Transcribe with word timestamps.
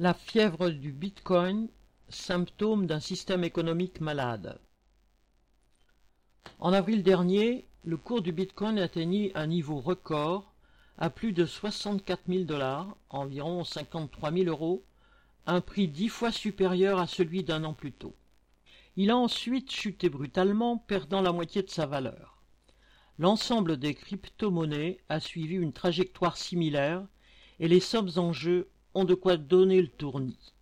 La 0.00 0.12
fièvre 0.12 0.70
du 0.70 0.90
bitcoin, 0.90 1.68
symptôme 2.08 2.86
d'un 2.86 2.98
système 2.98 3.44
économique 3.44 4.00
malade. 4.00 4.58
En 6.58 6.72
avril 6.72 7.04
dernier, 7.04 7.68
le 7.84 7.96
cours 7.96 8.20
du 8.20 8.32
bitcoin 8.32 8.80
atteignit 8.80 9.30
un 9.36 9.46
niveau 9.46 9.78
record 9.78 10.52
à 10.98 11.10
plus 11.10 11.32
de 11.32 11.46
64 11.46 12.22
000 12.28 12.42
dollars, 12.42 12.96
environ 13.08 13.62
53 13.62 14.32
000 14.32 14.46
euros, 14.46 14.84
un 15.46 15.60
prix 15.60 15.86
dix 15.86 16.08
fois 16.08 16.32
supérieur 16.32 16.98
à 16.98 17.06
celui 17.06 17.44
d'un 17.44 17.62
an 17.62 17.72
plus 17.72 17.92
tôt. 17.92 18.16
Il 18.96 19.12
a 19.12 19.16
ensuite 19.16 19.70
chuté 19.70 20.08
brutalement, 20.08 20.76
perdant 20.76 21.20
la 21.20 21.30
moitié 21.30 21.62
de 21.62 21.70
sa 21.70 21.86
valeur. 21.86 22.42
L'ensemble 23.20 23.76
des 23.76 23.94
crypto-monnaies 23.94 24.98
a 25.08 25.20
suivi 25.20 25.54
une 25.54 25.72
trajectoire 25.72 26.36
similaire 26.36 27.06
et 27.60 27.68
les 27.68 27.78
sommes 27.78 28.10
en 28.16 28.32
jeu 28.32 28.68
de 29.02 29.14
quoi 29.14 29.36
donner 29.36 29.82
le 29.82 29.88
tournis. 29.88 30.54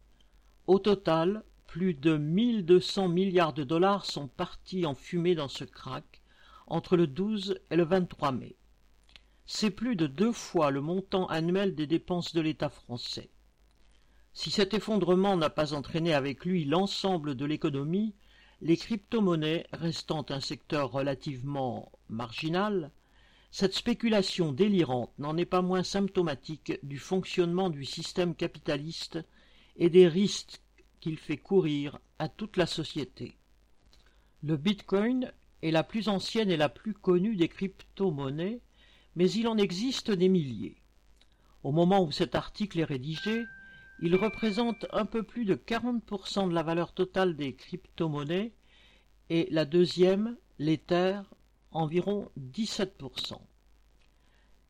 Au 0.67 0.79
total, 0.79 1.45
plus 1.67 1.93
de 1.93 2.17
1200 2.17 3.09
milliards 3.09 3.53
de 3.53 3.65
dollars 3.65 4.07
sont 4.07 4.29
partis 4.29 4.87
en 4.87 4.95
fumée 4.95 5.35
dans 5.35 5.49
ce 5.49 5.65
crack 5.65 6.23
entre 6.67 6.97
le 6.97 7.07
12 7.07 7.61
et 7.71 7.77
le 7.77 7.85
23 7.85 8.33
mai. 8.33 8.57
C'est 9.45 9.71
plus 9.71 9.97
de 9.97 10.07
deux 10.07 10.33
fois 10.33 10.71
le 10.71 10.81
montant 10.81 11.27
annuel 11.27 11.75
des 11.75 11.87
dépenses 11.87 12.33
de 12.33 12.41
l'État 12.41 12.71
français. 12.71 13.29
Si 14.33 14.51
cet 14.51 14.73
effondrement 14.73 15.37
n'a 15.37 15.51
pas 15.51 15.75
entraîné 15.75 16.15
avec 16.15 16.47
lui 16.47 16.65
l'ensemble 16.65 17.35
de 17.35 17.45
l'économie, 17.45 18.15
les 18.63 18.77
crypto-monnaies 18.77 19.67
restant 19.73 20.25
un 20.31 20.41
secteur 20.41 20.91
relativement 20.91 21.93
marginal, 22.09 22.91
cette 23.53 23.75
spéculation 23.75 24.51
délirante 24.51 25.13
n'en 25.19 25.37
est 25.37 25.45
pas 25.45 25.61
moins 25.61 25.83
symptomatique 25.83 26.73
du 26.83 26.99
fonctionnement 26.99 27.69
du 27.69 27.85
système 27.85 28.35
capitaliste 28.35 29.19
et 29.77 29.91
des 29.91 30.09
risques 30.09 30.63
qu'il 31.01 31.19
fait 31.19 31.37
courir 31.37 31.99
à 32.19 32.31
toute 32.31 32.57
la 32.57 32.65
société. 32.65 33.37
Le 34.43 34.57
bitcoin 34.57 35.31
est 35.61 35.71
la 35.71 35.85
plus 35.85 36.09
ancienne 36.09 36.51
et 36.51 36.57
la 36.57 36.71
plus 36.71 36.95
connue 36.95 37.37
des 37.37 37.49
crypto-monnaies, 37.49 38.61
mais 39.17 39.31
il 39.31 39.47
en 39.47 39.59
existe 39.59 40.11
des 40.11 40.31
milliers. 40.31 40.79
Au 41.63 41.73
moment 41.73 42.03
où 42.03 42.11
cet 42.11 42.35
article 42.35 42.81
est 42.81 42.85
rédigé, 42.85 43.45
il 44.01 44.17
représente 44.17 44.87
un 44.93 45.05
peu 45.05 45.23
plus 45.23 45.45
de 45.45 45.57
40% 45.57 46.49
de 46.49 46.55
la 46.55 46.63
valeur 46.63 46.95
totale 46.95 47.37
des 47.37 47.55
crypto-monnaies 47.55 48.55
et 49.29 49.47
la 49.51 49.67
deuxième, 49.67 50.39
l'Ether, 50.59 51.21
environ 51.71 52.31
17%. 52.39 53.39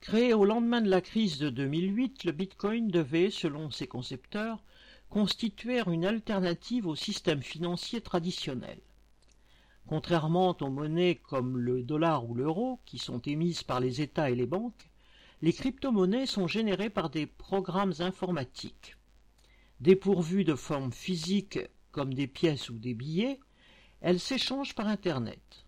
Créé 0.03 0.35
au 0.35 0.45
lendemain 0.45 0.81
de 0.81 0.91
la 0.91 1.01
crise 1.01 1.39
de 1.39 1.49
2008, 1.49 2.25
le 2.25 2.33
Bitcoin 2.33 2.89
devait, 2.89 3.31
selon 3.31 3.71
ses 3.71 3.87
concepteurs, 3.87 4.61
constituer 5.09 5.81
une 5.87 6.05
alternative 6.05 6.89
au 6.89 6.97
système 6.97 7.41
financier 7.41 8.01
traditionnel. 8.01 8.81
Contrairement 9.87 10.57
aux 10.61 10.71
monnaies 10.71 11.21
comme 11.23 11.57
le 11.57 11.85
dollar 11.85 12.29
ou 12.29 12.35
l'euro, 12.35 12.81
qui 12.85 12.99
sont 12.99 13.21
émises 13.21 13.63
par 13.63 13.79
les 13.79 14.01
États 14.01 14.29
et 14.29 14.35
les 14.35 14.45
banques, 14.45 14.91
les 15.41 15.53
crypto-monnaies 15.53 16.27
sont 16.27 16.49
générées 16.49 16.91
par 16.91 17.09
des 17.09 17.27
programmes 17.27 17.95
informatiques. 18.01 18.97
Dépourvues 19.79 20.45
de 20.45 20.57
forme 20.57 20.91
physique 20.91 21.61
comme 21.93 22.13
des 22.13 22.27
pièces 22.27 22.71
ou 22.71 22.79
des 22.81 22.95
billets, 22.95 23.39
elles 24.01 24.21
s'échangent 24.21 24.75
par 24.75 24.89
Internet. 24.89 25.65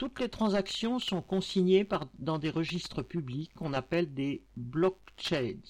Toutes 0.00 0.20
les 0.20 0.30
transactions 0.30 0.98
sont 0.98 1.20
consignées 1.20 1.86
dans 2.20 2.38
des 2.38 2.48
registres 2.48 3.02
publics 3.02 3.52
qu'on 3.52 3.74
appelle 3.74 4.14
des 4.14 4.42
blockchains. 4.56 5.60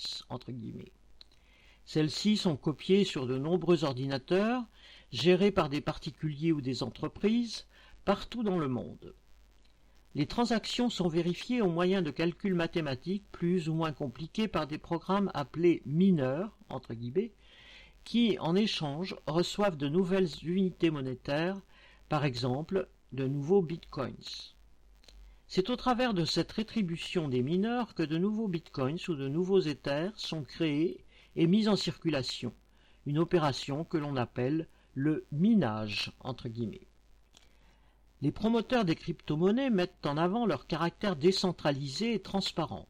Celles-ci 1.85 2.37
sont 2.37 2.57
copiées 2.57 3.03
sur 3.03 3.27
de 3.27 3.37
nombreux 3.37 3.83
ordinateurs, 3.83 4.63
gérés 5.11 5.51
par 5.51 5.69
des 5.69 5.81
particuliers 5.81 6.53
ou 6.53 6.61
des 6.61 6.85
entreprises, 6.85 7.67
partout 8.05 8.45
dans 8.45 8.61
le 8.61 8.69
monde. 8.69 9.17
Les 10.15 10.27
transactions 10.27 10.91
sont 10.91 11.09
vérifiées 11.09 11.61
au 11.61 11.69
moyen 11.69 12.01
de 12.01 12.13
calculs 12.13 12.55
mathématiques 12.55 13.25
plus 13.33 13.69
ou 13.69 13.75
moins 13.75 13.93
compliqués 13.93 14.47
par 14.47 14.69
des 14.69 14.79
programmes 14.79 15.33
appelés 15.35 15.83
mineurs, 15.87 16.57
qui, 18.05 18.39
en 18.39 18.55
échange, 18.55 19.17
reçoivent 19.27 19.77
de 19.77 19.89
nouvelles 19.89 20.31
unités 20.45 20.91
monétaires, 20.91 21.61
par 22.09 22.25
exemple 22.25 22.87
de 23.13 23.27
nouveaux 23.27 23.63
bitcoins. 23.63 24.15
C'est 25.47 25.71
au 25.71 25.77
travers 25.77 26.15
de 26.15 26.25
cette 26.25 26.53
rétribution 26.53 27.29
des 27.29 27.43
mineurs 27.43 27.95
que 27.95 28.05
de 28.05 28.19
nouveaux 28.19 28.47
bitcoins 28.47 28.99
ou 29.09 29.15
de 29.15 29.29
nouveaux 29.29 29.61
éthers 29.61 30.13
sont 30.17 30.45
créés 30.45 31.05
et 31.35 31.47
mis 31.47 31.69
en 31.69 31.77
circulation, 31.77 32.55
une 33.07 33.19
opération 33.19 33.85
que 33.85 33.99
l'on 33.99 34.17
appelle 34.17 34.69
le 34.95 35.25
minage 35.33 36.13
entre 36.21 36.49
guillemets. 36.49 36.87
Les 38.23 38.33
promoteurs 38.33 38.85
des 38.85 38.95
crypto-monnaies 38.95 39.71
mettent 39.71 40.07
en 40.07 40.17
avant 40.17 40.47
leur 40.47 40.67
caractère 40.67 41.17
décentralisé 41.17 42.15
et 42.15 42.21
transparent. 42.21 42.87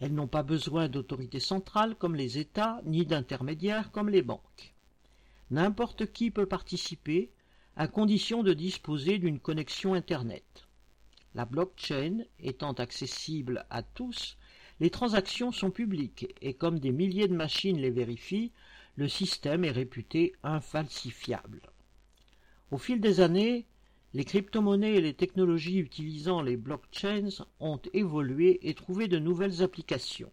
Elles 0.00 0.14
n'ont 0.14 0.28
pas 0.28 0.42
besoin 0.42 0.88
d'autorités 0.88 1.40
centrales 1.40 1.94
comme 1.94 2.16
les 2.16 2.38
États, 2.38 2.80
ni 2.84 3.04
d'intermédiaires 3.04 3.90
comme 3.90 4.08
les 4.08 4.22
banques. 4.22 4.74
N'importe 5.50 6.10
qui 6.10 6.30
peut 6.30 6.46
participer, 6.46 7.30
à 7.76 7.88
condition 7.88 8.42
de 8.42 8.52
disposer 8.52 9.18
d'une 9.18 9.40
connexion 9.40 9.94
Internet. 9.94 10.66
La 11.34 11.44
blockchain 11.44 12.24
étant 12.40 12.72
accessible 12.72 13.64
à 13.70 13.82
tous, 13.82 14.36
les 14.80 14.90
transactions 14.90 15.52
sont 15.52 15.70
publiques 15.70 16.34
et 16.40 16.54
comme 16.54 16.78
des 16.78 16.92
milliers 16.92 17.28
de 17.28 17.36
machines 17.36 17.78
les 17.78 17.90
vérifient, 17.90 18.52
le 18.96 19.08
système 19.08 19.64
est 19.64 19.70
réputé 19.70 20.34
infalsifiable. 20.42 21.62
Au 22.70 22.78
fil 22.78 23.00
des 23.00 23.20
années, 23.20 23.66
les 24.12 24.24
crypto-monnaies 24.24 24.96
et 24.96 25.00
les 25.00 25.14
technologies 25.14 25.78
utilisant 25.78 26.42
les 26.42 26.56
blockchains 26.56 27.44
ont 27.60 27.80
évolué 27.92 28.58
et 28.68 28.74
trouvé 28.74 29.06
de 29.06 29.18
nouvelles 29.18 29.62
applications. 29.62 30.32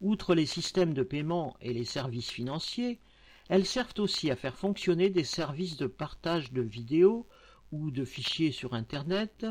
Outre 0.00 0.34
les 0.34 0.46
systèmes 0.46 0.94
de 0.94 1.02
paiement 1.02 1.56
et 1.60 1.74
les 1.74 1.84
services 1.84 2.30
financiers, 2.30 2.98
elles 3.50 3.66
servent 3.66 3.98
aussi 3.98 4.30
à 4.30 4.36
faire 4.36 4.56
fonctionner 4.56 5.10
des 5.10 5.24
services 5.24 5.76
de 5.76 5.88
partage 5.88 6.52
de 6.52 6.62
vidéos 6.62 7.26
ou 7.72 7.90
de 7.90 8.04
fichiers 8.04 8.52
sur 8.52 8.74
Internet, 8.74 9.44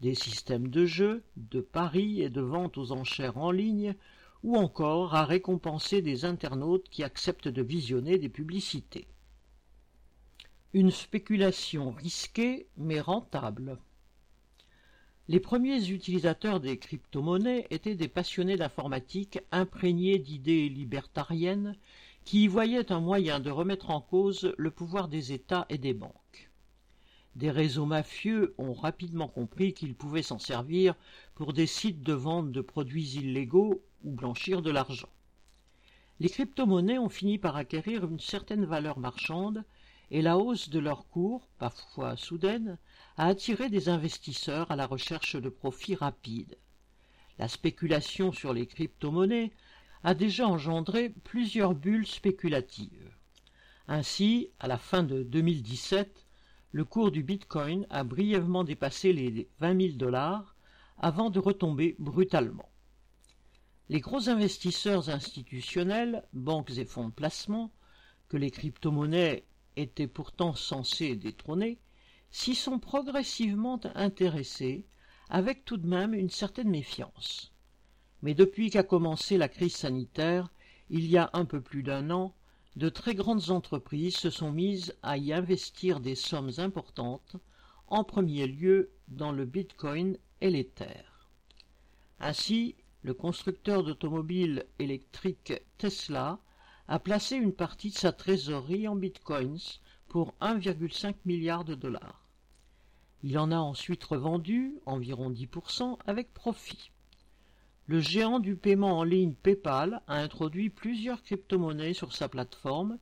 des 0.00 0.16
systèmes 0.16 0.66
de 0.66 0.84
jeux, 0.86 1.22
de 1.36 1.60
paris 1.60 2.20
et 2.20 2.30
de 2.30 2.40
vente 2.40 2.76
aux 2.78 2.90
enchères 2.90 3.38
en 3.38 3.52
ligne, 3.52 3.94
ou 4.42 4.56
encore 4.56 5.14
à 5.14 5.24
récompenser 5.24 6.02
des 6.02 6.24
internautes 6.24 6.88
qui 6.90 7.04
acceptent 7.04 7.46
de 7.46 7.62
visionner 7.62 8.18
des 8.18 8.28
publicités. 8.28 9.06
Une 10.72 10.90
spéculation 10.90 11.92
risquée 11.92 12.66
mais 12.76 13.00
rentable. 13.00 13.78
Les 15.28 15.38
premiers 15.38 15.90
utilisateurs 15.90 16.58
des 16.58 16.76
crypto-monnaies 16.76 17.68
étaient 17.70 17.94
des 17.94 18.08
passionnés 18.08 18.56
d'informatique 18.56 19.38
imprégnés 19.52 20.18
d'idées 20.18 20.68
libertariennes 20.68 21.76
qui 22.24 22.44
y 22.44 22.48
voyaient 22.48 22.90
un 22.90 23.00
moyen 23.00 23.40
de 23.40 23.50
remettre 23.50 23.90
en 23.90 24.00
cause 24.00 24.54
le 24.56 24.70
pouvoir 24.70 25.08
des 25.08 25.32
États 25.32 25.66
et 25.68 25.78
des 25.78 25.94
banques. 25.94 26.50
Des 27.36 27.50
réseaux 27.50 27.86
mafieux 27.86 28.54
ont 28.58 28.72
rapidement 28.72 29.28
compris 29.28 29.74
qu'ils 29.74 29.96
pouvaient 29.96 30.22
s'en 30.22 30.38
servir 30.38 30.94
pour 31.34 31.52
des 31.52 31.66
sites 31.66 32.02
de 32.02 32.12
vente 32.12 32.52
de 32.52 32.60
produits 32.60 33.16
illégaux 33.16 33.82
ou 34.04 34.12
blanchir 34.12 34.62
de 34.62 34.70
l'argent. 34.70 35.08
Les 36.20 36.28
crypto-monnaies 36.28 36.98
ont 36.98 37.08
fini 37.08 37.38
par 37.38 37.56
acquérir 37.56 38.04
une 38.04 38.20
certaine 38.20 38.64
valeur 38.64 38.98
marchande 38.98 39.64
et 40.12 40.22
la 40.22 40.38
hausse 40.38 40.68
de 40.68 40.78
leur 40.78 41.08
cours, 41.08 41.48
parfois 41.58 42.16
soudaine, 42.16 42.78
a 43.16 43.26
attiré 43.26 43.68
des 43.68 43.88
investisseurs 43.88 44.70
à 44.70 44.76
la 44.76 44.86
recherche 44.86 45.34
de 45.34 45.48
profits 45.48 45.96
rapides. 45.96 46.56
La 47.38 47.48
spéculation 47.48 48.30
sur 48.30 48.52
les 48.52 48.66
crypto-monnaies 48.66 49.50
a 50.04 50.14
déjà 50.14 50.46
engendré 50.46 51.08
plusieurs 51.24 51.74
bulles 51.74 52.06
spéculatives. 52.06 53.10
Ainsi, 53.88 54.50
à 54.60 54.68
la 54.68 54.76
fin 54.76 55.02
de 55.02 55.22
2017, 55.22 56.26
le 56.72 56.84
cours 56.84 57.10
du 57.10 57.22
Bitcoin 57.22 57.86
a 57.88 58.04
brièvement 58.04 58.64
dépassé 58.64 59.14
les 59.14 59.48
20 59.60 59.80
000 59.80 59.96
dollars 59.96 60.56
avant 60.98 61.30
de 61.30 61.38
retomber 61.38 61.96
brutalement. 61.98 62.68
Les 63.88 64.00
gros 64.00 64.28
investisseurs 64.28 65.08
institutionnels, 65.08 66.24
banques 66.34 66.76
et 66.76 66.84
fonds 66.84 67.08
de 67.08 67.14
placement, 67.14 67.72
que 68.28 68.36
les 68.36 68.50
crypto-monnaies 68.50 69.44
étaient 69.76 70.06
pourtant 70.06 70.54
censés 70.54 71.16
détrôner, 71.16 71.78
s'y 72.30 72.54
sont 72.54 72.78
progressivement 72.78 73.80
intéressés, 73.94 74.86
avec 75.30 75.64
tout 75.64 75.78
de 75.78 75.86
même 75.86 76.12
une 76.12 76.30
certaine 76.30 76.70
méfiance. 76.70 77.53
Mais 78.24 78.32
depuis 78.32 78.70
qu'a 78.70 78.82
commencé 78.82 79.36
la 79.36 79.50
crise 79.50 79.76
sanitaire, 79.76 80.48
il 80.88 81.04
y 81.06 81.18
a 81.18 81.28
un 81.34 81.44
peu 81.44 81.60
plus 81.60 81.82
d'un 81.82 82.10
an, 82.10 82.34
de 82.74 82.88
très 82.88 83.14
grandes 83.14 83.50
entreprises 83.50 84.16
se 84.16 84.30
sont 84.30 84.50
mises 84.50 84.96
à 85.02 85.18
y 85.18 85.30
investir 85.30 86.00
des 86.00 86.14
sommes 86.14 86.52
importantes, 86.56 87.36
en 87.86 88.02
premier 88.02 88.46
lieu 88.46 88.90
dans 89.08 89.30
le 89.30 89.44
Bitcoin 89.44 90.16
et 90.40 90.48
l'Ether. 90.48 91.04
Ainsi, 92.18 92.76
le 93.02 93.12
constructeur 93.12 93.84
d'automobiles 93.84 94.64
électriques 94.78 95.60
Tesla 95.76 96.38
a 96.88 96.98
placé 96.98 97.36
une 97.36 97.52
partie 97.52 97.90
de 97.90 97.98
sa 97.98 98.12
trésorerie 98.12 98.88
en 98.88 98.96
bitcoins 98.96 99.60
pour 100.08 100.32
1,5 100.40 101.14
milliard 101.26 101.66
de 101.66 101.74
dollars. 101.74 102.26
Il 103.22 103.38
en 103.38 103.50
a 103.50 103.58
ensuite 103.58 104.04
revendu 104.04 104.80
environ 104.86 105.30
10% 105.30 105.98
avec 106.06 106.32
profit. 106.32 106.90
Le 107.86 108.00
géant 108.00 108.38
du 108.38 108.56
paiement 108.56 108.98
en 108.98 109.04
ligne 109.04 109.34
PayPal 109.34 110.00
a 110.06 110.16
introduit 110.16 110.70
plusieurs 110.70 111.22
crypto-monnaies 111.22 111.92
sur 111.92 112.14
sa 112.14 112.30
plateforme 112.30 112.98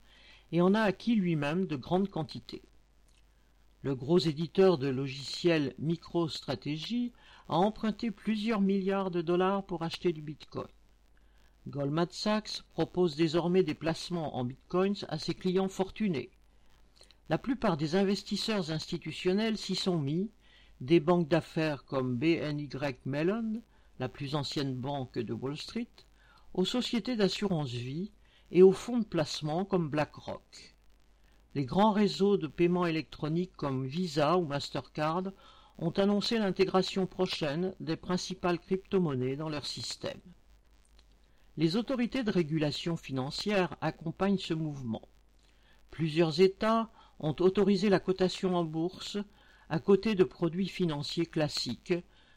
et 0.50 0.60
en 0.60 0.74
a 0.74 0.80
acquis 0.80 1.14
lui-même 1.14 1.66
de 1.66 1.76
grandes 1.76 2.08
quantités. 2.08 2.62
Le 3.82 3.94
gros 3.94 4.18
éditeur 4.18 4.78
de 4.78 4.88
logiciels 4.88 5.74
MicroStrategy 5.78 7.12
a 7.48 7.56
emprunté 7.56 8.10
plusieurs 8.10 8.60
milliards 8.60 9.12
de 9.12 9.22
dollars 9.22 9.64
pour 9.64 9.84
acheter 9.84 10.12
du 10.12 10.20
Bitcoin. 10.20 10.66
Goldman 11.68 12.08
Sachs 12.10 12.62
propose 12.72 13.14
désormais 13.14 13.62
des 13.62 13.74
placements 13.74 14.36
en 14.36 14.44
Bitcoins 14.44 15.04
à 15.08 15.18
ses 15.18 15.34
clients 15.34 15.68
fortunés. 15.68 16.30
La 17.28 17.38
plupart 17.38 17.76
des 17.76 17.94
investisseurs 17.94 18.72
institutionnels 18.72 19.56
s'y 19.56 19.76
sont 19.76 19.98
mis, 19.98 20.28
des 20.80 20.98
banques 20.98 21.28
d'affaires 21.28 21.84
comme 21.84 22.16
BNY 22.16 22.68
Mellon, 23.04 23.62
la 23.98 24.08
plus 24.08 24.34
ancienne 24.34 24.74
banque 24.74 25.18
de 25.18 25.32
Wall 25.32 25.56
Street, 25.56 25.88
aux 26.54 26.64
sociétés 26.64 27.16
d'assurance 27.16 27.70
vie 27.70 28.12
et 28.50 28.62
aux 28.62 28.72
fonds 28.72 28.98
de 28.98 29.04
placement 29.04 29.64
comme 29.64 29.88
BlackRock. 29.88 30.76
Les 31.54 31.64
grands 31.64 31.92
réseaux 31.92 32.36
de 32.36 32.46
paiement 32.46 32.86
électronique 32.86 33.52
comme 33.56 33.86
Visa 33.86 34.38
ou 34.38 34.46
Mastercard 34.46 35.32
ont 35.78 35.90
annoncé 35.90 36.38
l'intégration 36.38 37.06
prochaine 37.06 37.74
des 37.80 37.96
principales 37.96 38.58
crypto-monnaies 38.58 39.36
dans 39.36 39.48
leur 39.48 39.66
système. 39.66 40.20
Les 41.56 41.76
autorités 41.76 42.24
de 42.24 42.30
régulation 42.30 42.96
financière 42.96 43.76
accompagnent 43.80 44.38
ce 44.38 44.54
mouvement. 44.54 45.08
Plusieurs 45.90 46.40
États 46.40 46.90
ont 47.18 47.36
autorisé 47.40 47.90
la 47.90 48.00
cotation 48.00 48.56
en 48.56 48.64
bourse 48.64 49.18
à 49.68 49.78
côté 49.78 50.14
de 50.14 50.24
produits 50.24 50.68
financiers 50.68 51.26
classiques, 51.26 51.94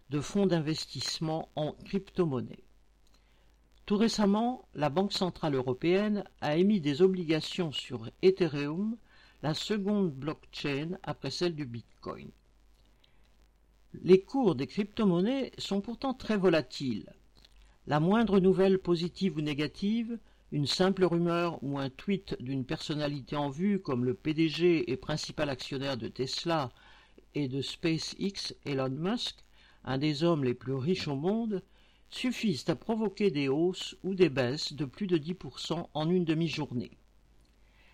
de 0.09 0.21
fonds 0.21 0.45
d'investissement 0.45 1.49
en 1.55 1.73
crypto-monnaies. 1.73 2.63
Tout 3.85 3.97
récemment, 3.97 4.67
la 4.73 4.89
Banque 4.89 5.13
centrale 5.13 5.55
européenne 5.55 6.23
a 6.41 6.57
émis 6.57 6.81
des 6.81 7.01
obligations 7.01 7.71
sur 7.71 8.09
Ethereum, 8.21 8.97
la 9.43 9.53
seconde 9.53 10.11
blockchain 10.11 10.97
après 11.03 11.29
celle 11.29 11.55
du 11.55 11.65
Bitcoin. 11.65 12.29
Les 14.03 14.21
cours 14.21 14.55
des 14.55 14.67
crypto-monnaies 14.67 15.51
sont 15.57 15.81
pourtant 15.81 16.13
très 16.13 16.37
volatiles. 16.37 17.11
La 17.87 17.99
moindre 17.99 18.39
nouvelle 18.39 18.79
positive 18.79 19.37
ou 19.37 19.41
négative, 19.41 20.17
une 20.51 20.67
simple 20.67 21.05
rumeur 21.05 21.63
ou 21.63 21.77
un 21.77 21.89
tweet 21.89 22.35
d'une 22.41 22.65
personnalité 22.65 23.35
en 23.35 23.49
vue 23.49 23.79
comme 23.79 24.03
le 24.03 24.13
PDG 24.13 24.91
et 24.91 24.97
principal 24.97 25.49
actionnaire 25.49 25.97
de 25.97 26.07
Tesla 26.07 26.71
et 27.35 27.47
de 27.47 27.61
SpaceX 27.61 28.55
Elon 28.65 28.89
Musk, 28.89 29.44
un 29.85 29.97
des 29.99 30.23
hommes 30.23 30.43
les 30.43 30.55
plus 30.55 30.73
riches 30.73 31.07
au 31.07 31.15
monde, 31.15 31.61
suffisent 32.09 32.67
à 32.69 32.75
provoquer 32.75 33.31
des 33.31 33.47
hausses 33.47 33.95
ou 34.03 34.15
des 34.15 34.29
baisses 34.29 34.73
de 34.73 34.85
plus 34.85 35.07
de 35.07 35.17
10% 35.17 35.87
en 35.93 36.09
une 36.09 36.25
demi-journée. 36.25 36.91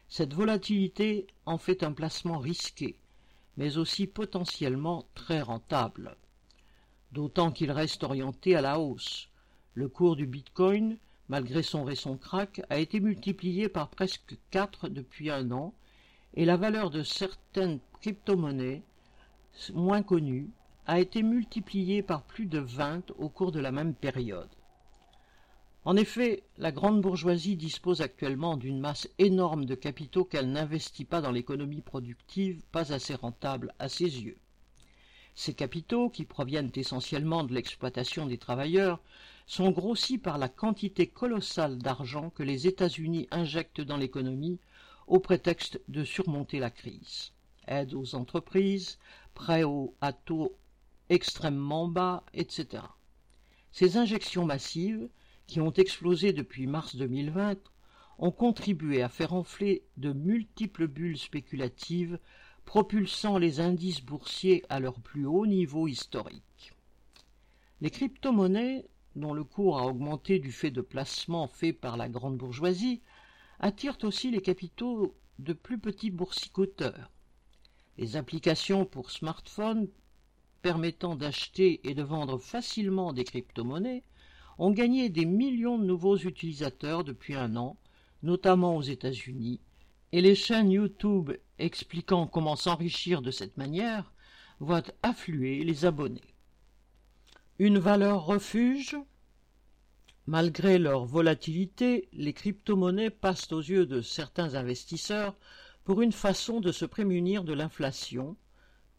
Cette 0.08 0.34
volatilité 0.34 1.28
en 1.46 1.58
fait 1.58 1.84
un 1.84 1.92
placement 1.92 2.38
risqué, 2.38 2.98
mais 3.58 3.78
aussi 3.78 4.08
potentiellement 4.08 5.06
très 5.16 5.42
rentable. 5.42 6.16
D'autant 7.12 7.52
qu'il 7.52 7.72
reste 7.72 8.04
orienté 8.04 8.56
à 8.56 8.62
la 8.62 8.80
hausse. 8.80 9.30
Le 9.74 9.88
cours 9.88 10.16
du 10.16 10.28
Bitcoin, 10.28 10.98
malgré 11.30 11.64
son 11.64 11.84
récent 11.84 12.18
crack, 12.18 12.62
a 12.70 12.80
été 12.80 13.00
multiplié 13.00 13.70
par 13.70 13.90
presque 13.90 14.38
4 14.52 14.90
depuis 14.90 15.30
un 15.30 15.52
an, 15.52 15.74
et 16.34 16.46
la 16.46 16.58
valeur 16.58 16.90
de 16.90 17.04
certaines 17.04 17.80
crypto-monnaies 18.00 18.84
moins 19.74 20.04
connues 20.04 20.50
a 20.88 21.00
été 21.00 21.24
multipliée 21.24 22.02
par 22.02 22.24
plus 22.24 22.46
de 22.46 22.60
20 22.60 23.12
au 23.18 23.30
cours 23.30 23.52
de 23.52 23.60
la 23.60 23.72
même 23.72 23.94
période. 23.94 24.50
En 25.84 25.96
effet, 25.96 26.44
la 26.58 26.72
grande 26.72 27.02
bourgeoisie 27.02 27.56
dispose 27.56 28.02
actuellement 28.02 28.56
d'une 28.56 28.80
masse 28.80 29.10
énorme 29.18 29.66
de 29.66 29.74
capitaux 29.74 30.26
qu'elle 30.26 30.52
n'investit 30.52 31.06
pas 31.06 31.22
dans 31.22 31.32
l'économie 31.32 31.82
productive, 31.82 32.62
pas 32.72 32.94
assez 32.94 33.16
rentable 33.16 33.74
à 33.80 33.90
ses 33.90 34.22
yeux. 34.22 34.38
Ces 35.34 35.54
capitaux, 35.54 36.10
qui 36.10 36.26
proviennent 36.26 36.72
essentiellement 36.76 37.44
de 37.44 37.54
l'exploitation 37.54 38.28
des 38.28 38.38
travailleurs, 38.38 39.00
sont 39.48 39.72
grossis 39.72 40.18
par 40.18 40.38
la 40.38 40.50
quantité 40.50 41.08
colossale 41.08 41.78
d'argent 41.80 42.30
que 42.30 42.44
les 42.44 42.68
États-Unis 42.68 43.28
injectent 43.32 43.82
dans 43.82 43.98
l'économie 43.98 44.60
au 45.08 45.20
prétexte 45.20 45.82
de 45.88 46.04
surmonter 46.04 46.60
la 46.60 46.70
crise. 46.70 47.32
Aide 47.68 47.94
aux 47.94 48.16
entreprises, 48.16 49.00
prêts 49.34 49.64
à 50.00 50.14
taux 50.14 50.56
extrêmement 51.10 51.88
bas, 51.88 52.24
etc. 52.34 52.84
Ces 53.72 53.98
injections 53.98 54.46
massives 54.46 55.10
qui 55.48 55.62
ont 55.62 55.74
explosé 55.74 56.34
depuis 56.34 56.68
mars 56.68 56.96
2020 56.96 57.58
ont 58.20 58.32
contribué 58.32 59.02
à 59.02 59.10
faire 59.10 59.34
enfler 59.34 59.84
de 59.98 60.14
multiples 60.14 60.88
bulles 60.88 61.18
spéculatives, 61.18 62.20
propulsant 62.66 63.38
les 63.38 63.60
indices 63.60 64.02
boursiers 64.02 64.64
à 64.70 64.80
leur 64.80 65.00
plus 65.00 65.26
haut 65.26 65.48
niveau 65.48 65.88
historique. 65.88 66.74
Les 67.82 67.90
crypto-monnaies, 67.90 68.86
dont 69.16 69.34
le 69.34 69.44
cours 69.44 69.80
a 69.80 69.88
augmenté 69.88 70.40
du 70.40 70.52
fait 70.52 70.72
de 70.72 70.82
placements 70.82 71.48
faits 71.48 71.80
par 71.80 71.98
la 71.98 72.08
grande 72.08 72.38
bourgeoisie, 72.38 73.02
attirent 73.60 73.98
aussi 74.04 74.32
les 74.32 74.42
capitaux 74.42 75.16
de 75.40 75.54
plus 75.54 75.80
petits 75.80 76.12
boursicoteurs. 76.12 77.10
Les 77.98 78.16
applications 78.16 78.86
pour 78.86 79.12
smartphones 79.12 79.88
permettant 80.62 81.16
d'acheter 81.16 81.82
et 81.84 81.94
de 81.94 82.04
vendre 82.04 82.38
facilement 82.38 83.14
des 83.14 83.24
crypto-monnaies 83.24 84.04
ont 84.58 84.72
gagné 84.72 85.10
des 85.10 85.26
millions 85.26 85.78
de 85.78 85.86
nouveaux 85.86 86.18
utilisateurs 86.18 87.04
depuis 87.04 87.36
un 87.36 87.56
an, 87.56 87.78
notamment 88.24 88.76
aux 88.76 88.82
États-Unis, 88.82 89.60
et 90.12 90.22
les 90.22 90.36
chaînes 90.36 90.72
YouTube 90.72 91.32
expliquant 91.58 92.28
comment 92.28 92.56
s'enrichir 92.56 93.22
de 93.22 93.32
cette 93.32 93.58
manière 93.58 94.12
voient 94.60 94.84
affluer 95.02 95.64
les 95.64 95.86
abonnés. 95.86 96.36
Une 97.60 97.80
valeur 97.80 98.26
refuge 98.26 98.98
Malgré 100.28 100.78
leur 100.78 101.06
volatilité, 101.06 102.08
les 102.14 102.34
crypto-monnaies 102.34 103.10
passent 103.10 103.52
aux 103.52 103.60
yeux 103.60 103.88
de 103.88 104.02
certains 104.02 104.54
investisseurs 104.54 105.36
pour 105.84 106.02
une 106.02 106.12
façon 106.12 106.60
de 106.60 106.72
se 106.72 106.86
prémunir 106.86 107.44
de 107.44 107.54
l'inflation, 107.54 108.38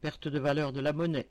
perte 0.01 0.27
de 0.27 0.39
valeur 0.41 0.73
de 0.73 0.81
la 0.81 0.93
monnaie. 0.93 1.31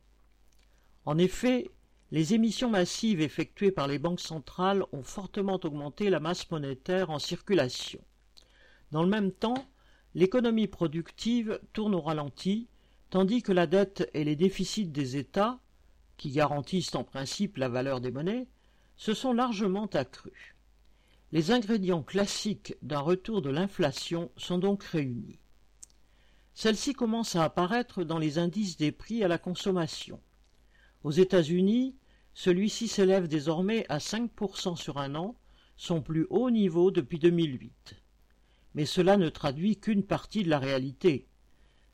En 1.06 1.18
effet, 1.18 1.70
les 2.12 2.34
émissions 2.34 2.70
massives 2.70 3.22
effectuées 3.22 3.72
par 3.72 3.88
les 3.88 3.98
banques 3.98 4.20
centrales 4.20 4.84
ont 4.92 5.04
fortement 5.04 5.60
augmenté 5.64 6.10
la 6.10 6.20
masse 6.20 6.50
monétaire 6.52 7.10
en 7.10 7.20
circulation. 7.20 8.02
Dans 8.92 9.04
le 9.04 9.10
même 9.10 9.32
temps, 9.32 9.66
l'économie 10.14 10.68
productive 10.68 11.60
tourne 11.74 11.96
au 11.96 12.02
ralenti, 12.02 12.68
tandis 13.10 13.42
que 13.42 13.54
la 13.54 13.66
dette 13.66 14.10
et 14.14 14.24
les 14.24 14.36
déficits 14.36 14.88
des 14.88 15.18
États, 15.18 15.60
qui 16.18 16.32
garantissent 16.32 16.96
en 16.96 17.04
principe 17.04 17.58
la 17.58 17.70
valeur 17.70 18.02
des 18.02 18.12
monnaies, 18.12 18.48
se 18.98 19.14
sont 19.14 19.34
largement 19.34 19.88
accrus. 19.88 20.56
Les 21.32 21.52
ingrédients 21.52 22.04
classiques 22.04 22.76
d'un 22.82 23.00
retour 23.00 23.42
de 23.42 23.50
l'inflation 23.50 24.30
sont 24.36 24.58
donc 24.58 24.84
réunis. 24.84 25.40
Celle-ci 26.54 26.94
commence 26.94 27.38
à 27.38 27.46
apparaître 27.46 28.04
dans 28.04 28.20
les 28.20 28.38
indices 28.38 28.76
des 28.76 28.92
prix 28.92 29.24
à 29.24 29.30
la 29.30 29.38
consommation. 29.38 30.20
Aux 31.04 31.12
États-Unis, 31.12 31.96
celui-ci 32.34 32.88
s'élève 32.88 33.28
désormais 33.28 33.86
à 33.90 33.98
5% 33.98 34.76
sur 34.76 34.98
un 34.98 35.16
an, 35.16 35.36
son 35.76 36.02
plus 36.02 36.28
haut 36.30 36.52
niveau 36.52 36.92
depuis 36.92 37.18
2008. 37.18 37.96
Mais 38.76 38.86
cela 38.86 39.18
ne 39.18 39.30
traduit 39.30 39.78
qu'une 39.78 40.04
partie 40.04 40.44
de 40.44 40.50
la 40.50 40.60
réalité. 40.60 41.28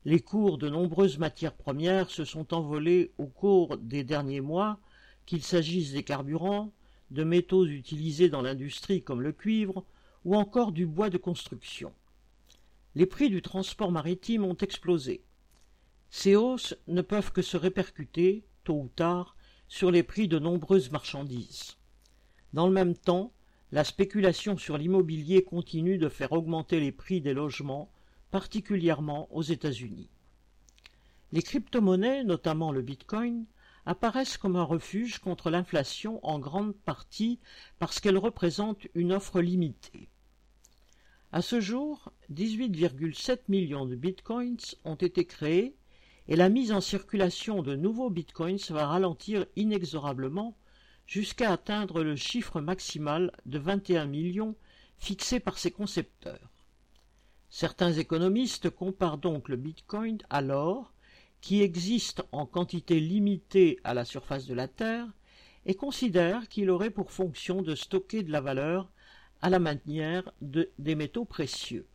Les 0.04 0.20
cours 0.20 0.58
de 0.58 0.68
nombreuses 0.68 1.18
matières 1.18 1.56
premières 1.56 2.10
se 2.10 2.24
sont 2.24 2.52
envolés 2.52 3.12
au 3.18 3.26
cours 3.26 3.78
des 3.78 4.04
derniers 4.04 4.42
mois, 4.42 4.78
qu'il 5.26 5.42
s'agisse 5.42 5.92
des 5.92 6.02
carburants, 6.02 6.72
de 7.10 7.24
métaux 7.24 7.64
utilisés 7.64 8.28
dans 8.28 8.42
l'industrie 8.42 9.02
comme 9.02 9.22
le 9.22 9.32
cuivre, 9.32 9.84
ou 10.24 10.36
encore 10.36 10.72
du 10.72 10.86
bois 10.86 11.08
de 11.08 11.18
construction. 11.18 11.92
Les 12.94 13.06
prix 13.06 13.30
du 13.30 13.40
transport 13.40 13.90
maritime 13.90 14.44
ont 14.44 14.56
explosé. 14.56 15.22
Ces 16.10 16.36
hausses 16.36 16.76
ne 16.86 17.02
peuvent 17.02 17.32
que 17.32 17.42
se 17.42 17.56
répercuter, 17.56 18.44
tôt 18.68 18.82
ou 18.82 18.88
tard, 18.88 19.34
sur 19.66 19.90
les 19.90 20.02
prix 20.02 20.28
de 20.28 20.38
nombreuses 20.38 20.90
marchandises. 20.90 21.78
Dans 22.52 22.66
le 22.66 22.72
même 22.74 22.94
temps, 22.94 23.32
la 23.72 23.82
spéculation 23.82 24.58
sur 24.58 24.76
l'immobilier 24.76 25.42
continue 25.42 25.96
de 25.96 26.10
faire 26.10 26.32
augmenter 26.32 26.78
les 26.78 26.92
prix 26.92 27.22
des 27.22 27.32
logements, 27.32 27.90
particulièrement 28.30 29.26
aux 29.34 29.40
États-Unis. 29.40 30.10
Les 31.32 31.40
crypto-monnaies, 31.40 32.24
notamment 32.24 32.70
le 32.70 32.82
Bitcoin, 32.82 33.46
apparaissent 33.86 34.36
comme 34.36 34.56
un 34.56 34.64
refuge 34.64 35.18
contre 35.18 35.48
l'inflation 35.48 36.20
en 36.22 36.38
grande 36.38 36.76
partie 36.76 37.40
parce 37.78 38.00
qu'elles 38.00 38.18
représentent 38.18 38.86
une 38.94 39.14
offre 39.14 39.40
limitée. 39.40 40.10
À 41.32 41.40
ce 41.40 41.58
jour, 41.58 42.12
18,7 42.30 43.38
millions 43.48 43.86
de 43.86 43.96
bitcoins 43.96 44.58
ont 44.84 44.94
été 44.96 45.24
créés 45.24 45.74
et 46.28 46.36
la 46.36 46.50
mise 46.50 46.72
en 46.72 46.80
circulation 46.80 47.62
de 47.62 47.74
nouveaux 47.74 48.10
bitcoins 48.10 48.58
va 48.68 48.86
ralentir 48.86 49.46
inexorablement 49.56 50.56
jusqu'à 51.06 51.52
atteindre 51.52 52.02
le 52.02 52.16
chiffre 52.16 52.60
maximal 52.60 53.32
de 53.46 53.58
21 53.58 54.06
millions 54.06 54.54
fixé 54.98 55.40
par 55.40 55.58
ses 55.58 55.70
concepteurs. 55.70 56.50
Certains 57.48 57.94
économistes 57.94 58.68
comparent 58.68 59.16
donc 59.16 59.48
le 59.48 59.56
bitcoin 59.56 60.18
à 60.28 60.42
l'or, 60.42 60.92
qui 61.40 61.62
existe 61.62 62.22
en 62.32 62.44
quantité 62.44 63.00
limitée 63.00 63.78
à 63.84 63.94
la 63.94 64.04
surface 64.04 64.46
de 64.46 64.54
la 64.54 64.68
Terre, 64.68 65.06
et 65.64 65.74
considèrent 65.74 66.48
qu'il 66.48 66.68
aurait 66.68 66.90
pour 66.90 67.10
fonction 67.10 67.62
de 67.62 67.74
stocker 67.74 68.22
de 68.22 68.32
la 68.32 68.42
valeur 68.42 68.90
à 69.40 69.48
la 69.48 69.58
manière 69.58 70.30
de, 70.42 70.70
des 70.78 70.94
métaux 70.94 71.24
précieux. 71.24 71.86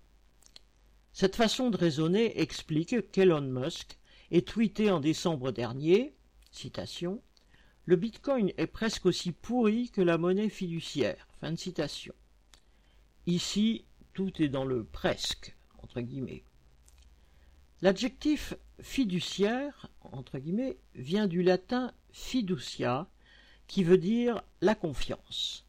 Cette 1.12 1.36
façon 1.36 1.70
de 1.70 1.78
raisonner 1.78 2.40
explique 2.42 3.12
qu'Elon 3.12 3.42
Musk 3.42 4.00
ait 4.34 4.42
tweeté 4.42 4.90
en 4.90 5.00
décembre 5.00 5.52
dernier 5.52 6.16
citation, 6.52 7.22
Le 7.86 7.96
bitcoin 7.96 8.52
est 8.58 8.68
presque 8.68 9.06
aussi 9.06 9.32
pourri 9.32 9.92
que 9.92 10.02
la 10.02 10.18
monnaie 10.18 10.50
fiduciaire. 10.50 11.28
Fin 11.40 11.52
de 11.52 11.58
citation. 11.58 12.14
Ici, 13.28 13.86
tout 14.14 14.42
est 14.42 14.50
dans 14.50 14.66
le 14.66 14.86
presque. 14.86 15.56
L'adjectif 17.82 18.56
fiduciaire, 18.82 19.90
vient 20.96 21.28
du 21.28 21.44
latin 21.44 21.94
fiducia, 22.12 23.08
qui 23.68 23.84
veut 23.84 23.98
dire 23.98 24.42
la 24.62 24.74
confiance. 24.74 25.68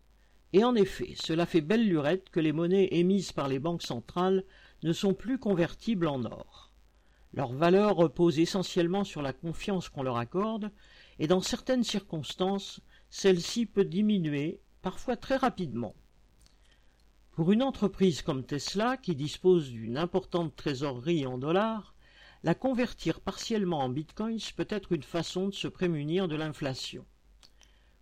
Et 0.53 0.65
en 0.65 0.75
effet, 0.75 1.15
cela 1.17 1.45
fait 1.47 1.61
belle 1.61 1.87
lurette 1.87 2.31
que 2.31 2.41
les 2.41 2.53
monnaies 2.53 2.89
émises 2.93 3.33
par 3.33 3.49
les 3.49 3.59
banques 3.59 3.83
centrales 3.83 4.45
ne 4.83 4.93
sont 4.93 5.13
plus 5.13 5.39
convertibles 5.39 6.07
en 6.07 6.25
or. 6.25 6.71
Leur 7.35 7.53
valeur 7.53 7.97
repose 7.97 8.39
essentiellement 8.39 9.03
sur 9.03 9.21
la 9.21 9.33
confiance 9.33 9.89
qu'on 9.89 10.05
leur 10.05 10.19
accorde, 10.19 10.71
et 11.19 11.27
dans 11.27 11.41
certaines 11.41 11.83
circonstances, 11.83 12.81
celle-ci 13.11 13.67
peut 13.67 13.85
diminuer, 13.85 14.61
parfois 14.83 15.17
très 15.17 15.37
rapidement. 15.37 15.97
Pour 17.33 17.51
une 17.51 17.65
entreprise 17.65 18.23
comme 18.23 18.47
Tesla, 18.47 18.97
qui 18.97 19.17
dispose 19.17 19.71
d'une 19.71 19.99
importante 19.99 20.55
trésorerie 20.55 21.27
en 21.27 21.37
dollars, 21.37 21.97
la 22.45 22.55
convertir 22.55 23.21
partiellement 23.21 23.81
en 23.81 23.89
bitcoins 23.89 24.39
peut 24.57 24.69
être 24.69 24.93
une 24.93 25.03
façon 25.03 25.49
de 25.49 25.55
se 25.55 25.67
prémunir 25.67 26.29
de 26.29 26.37
l'inflation. 26.37 27.05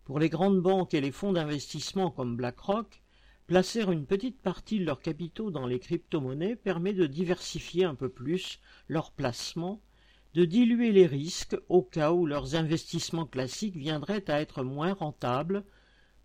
Pour 0.05 0.19
les 0.19 0.29
grandes 0.29 0.61
banques 0.61 0.93
et 0.93 1.01
les 1.01 1.13
fonds 1.13 1.33
d'investissement 1.33 2.11
comme 2.11 2.37
BlackRock, 2.37 3.02
placer 3.53 3.83
une 3.83 4.07
petite 4.07 4.41
partie 4.41 4.79
de 4.79 4.87
leurs 4.87 5.03
capitaux 5.03 5.51
dans 5.51 5.67
les 5.67 5.79
crypto-monnaies 5.79 6.57
permet 6.57 6.95
de 6.95 7.05
diversifier 7.05 7.85
un 7.85 7.95
peu 7.95 8.09
plus 8.09 8.61
leurs 8.89 9.11
placements, 9.11 9.83
de 10.33 10.47
diluer 10.47 10.91
les 10.91 11.05
risques 11.05 11.59
au 11.69 11.83
cas 11.83 12.13
où 12.13 12.25
leurs 12.25 12.55
investissements 12.55 13.27
classiques 13.27 13.77
viendraient 13.77 14.31
à 14.31 14.41
être 14.41 14.63
moins 14.63 14.95
rentables, 14.95 15.67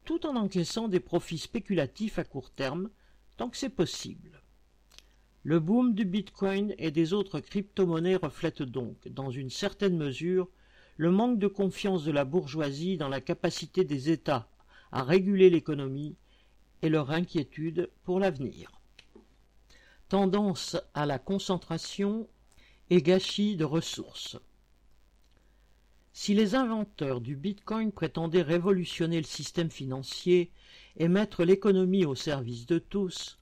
tout 0.05 0.25
en 0.25 0.37
encaissant 0.37 0.87
des 0.87 1.01
profits 1.01 1.37
spéculatifs 1.37 2.17
à 2.17 2.23
court 2.23 2.49
terme, 2.49 2.89
tant 3.35 3.49
que 3.49 3.57
c'est 3.57 3.75
possible. 3.75 4.41
Le 5.43 5.59
boom 5.59 5.95
du 5.95 6.05
Bitcoin 6.05 6.75
et 6.77 6.91
des 6.91 7.11
autres 7.11 7.41
crypto-monnaies 7.41 8.15
reflète 8.15 8.63
donc, 8.63 9.05
dans 9.09 9.31
une 9.31 9.49
certaine 9.49 9.97
mesure, 9.97 10.47
le 10.95 11.11
manque 11.11 11.39
de 11.39 11.47
confiance 11.47 12.05
de 12.05 12.11
la 12.13 12.23
bourgeoisie 12.23 12.95
dans 12.95 13.09
la 13.09 13.19
capacité 13.19 13.83
des 13.83 14.11
États 14.11 14.49
à 14.93 15.03
réguler 15.03 15.49
l'économie 15.49 16.15
et 16.81 16.89
leur 16.89 17.11
inquiétude 17.11 17.89
pour 18.03 18.19
l'avenir. 18.19 18.71
Tendance 20.09 20.77
à 20.93 21.05
la 21.05 21.19
concentration 21.19 22.27
et 22.89 23.01
gâchis 23.01 23.55
de 23.55 23.65
ressources. 23.65 24.37
Si 26.13 26.33
les 26.33 26.55
inventeurs 26.55 27.21
du 27.21 27.35
Bitcoin 27.35 27.91
prétendaient 27.91 28.41
révolutionner 28.41 29.17
le 29.17 29.25
système 29.27 29.69
financier 29.69 30.51
et 30.95 31.07
mettre 31.07 31.43
l'économie 31.43 32.05
au 32.05 32.15
service 32.15 32.65
de 32.65 32.79
tous, 32.79 33.37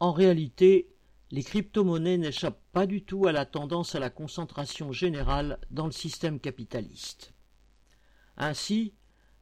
en 0.00 0.12
réalité, 0.12 0.88
les 1.30 1.42
crypto-monnaies 1.42 2.16
n'échappent 2.16 2.62
pas 2.72 2.86
du 2.86 3.02
tout 3.02 3.26
à 3.26 3.32
la 3.32 3.44
tendance 3.44 3.94
à 3.94 3.98
la 3.98 4.08
concentration 4.08 4.92
générale 4.92 5.58
dans 5.70 5.84
le 5.84 5.92
système 5.92 6.40
capitaliste. 6.40 7.34
Ainsi, 8.38 8.94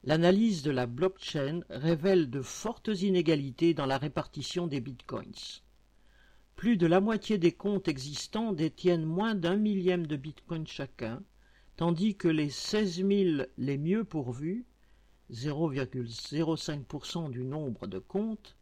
l'analyse 0.07 0.63
de 0.63 0.71
la 0.71 0.87
blockchain 0.87 1.63
révèle 1.69 2.31
de 2.31 2.41
fortes 2.41 3.03
inégalités 3.03 3.75
dans 3.75 3.87
la 3.87 3.99
répartition 3.99 4.69
des 4.69 4.81
bitcoins. 4.81 5.61
Plus 6.55 6.77
de 6.77 6.87
la 6.87 7.01
moitié 7.01 7.39
des 7.39 7.51
comptes 7.51 7.89
existants 7.89 8.53
détiennent 8.53 9.05
moins 9.05 9.35
d'un 9.35 9.57
millième 9.57 10.07
de 10.07 10.15
bitcoin 10.17 10.65
chacun, 10.65 11.25
tandis 11.77 12.15
que 12.15 12.29
les 12.29 12.51
seize 12.51 13.03
mille 13.03 13.49
les 13.59 13.79
mieux 13.79 14.05
pourvus, 14.05 14.65
0,05% 15.33 17.29
du 17.31 17.43
nombre 17.43 17.89
de 17.89 17.99
comptes, 17.99 18.57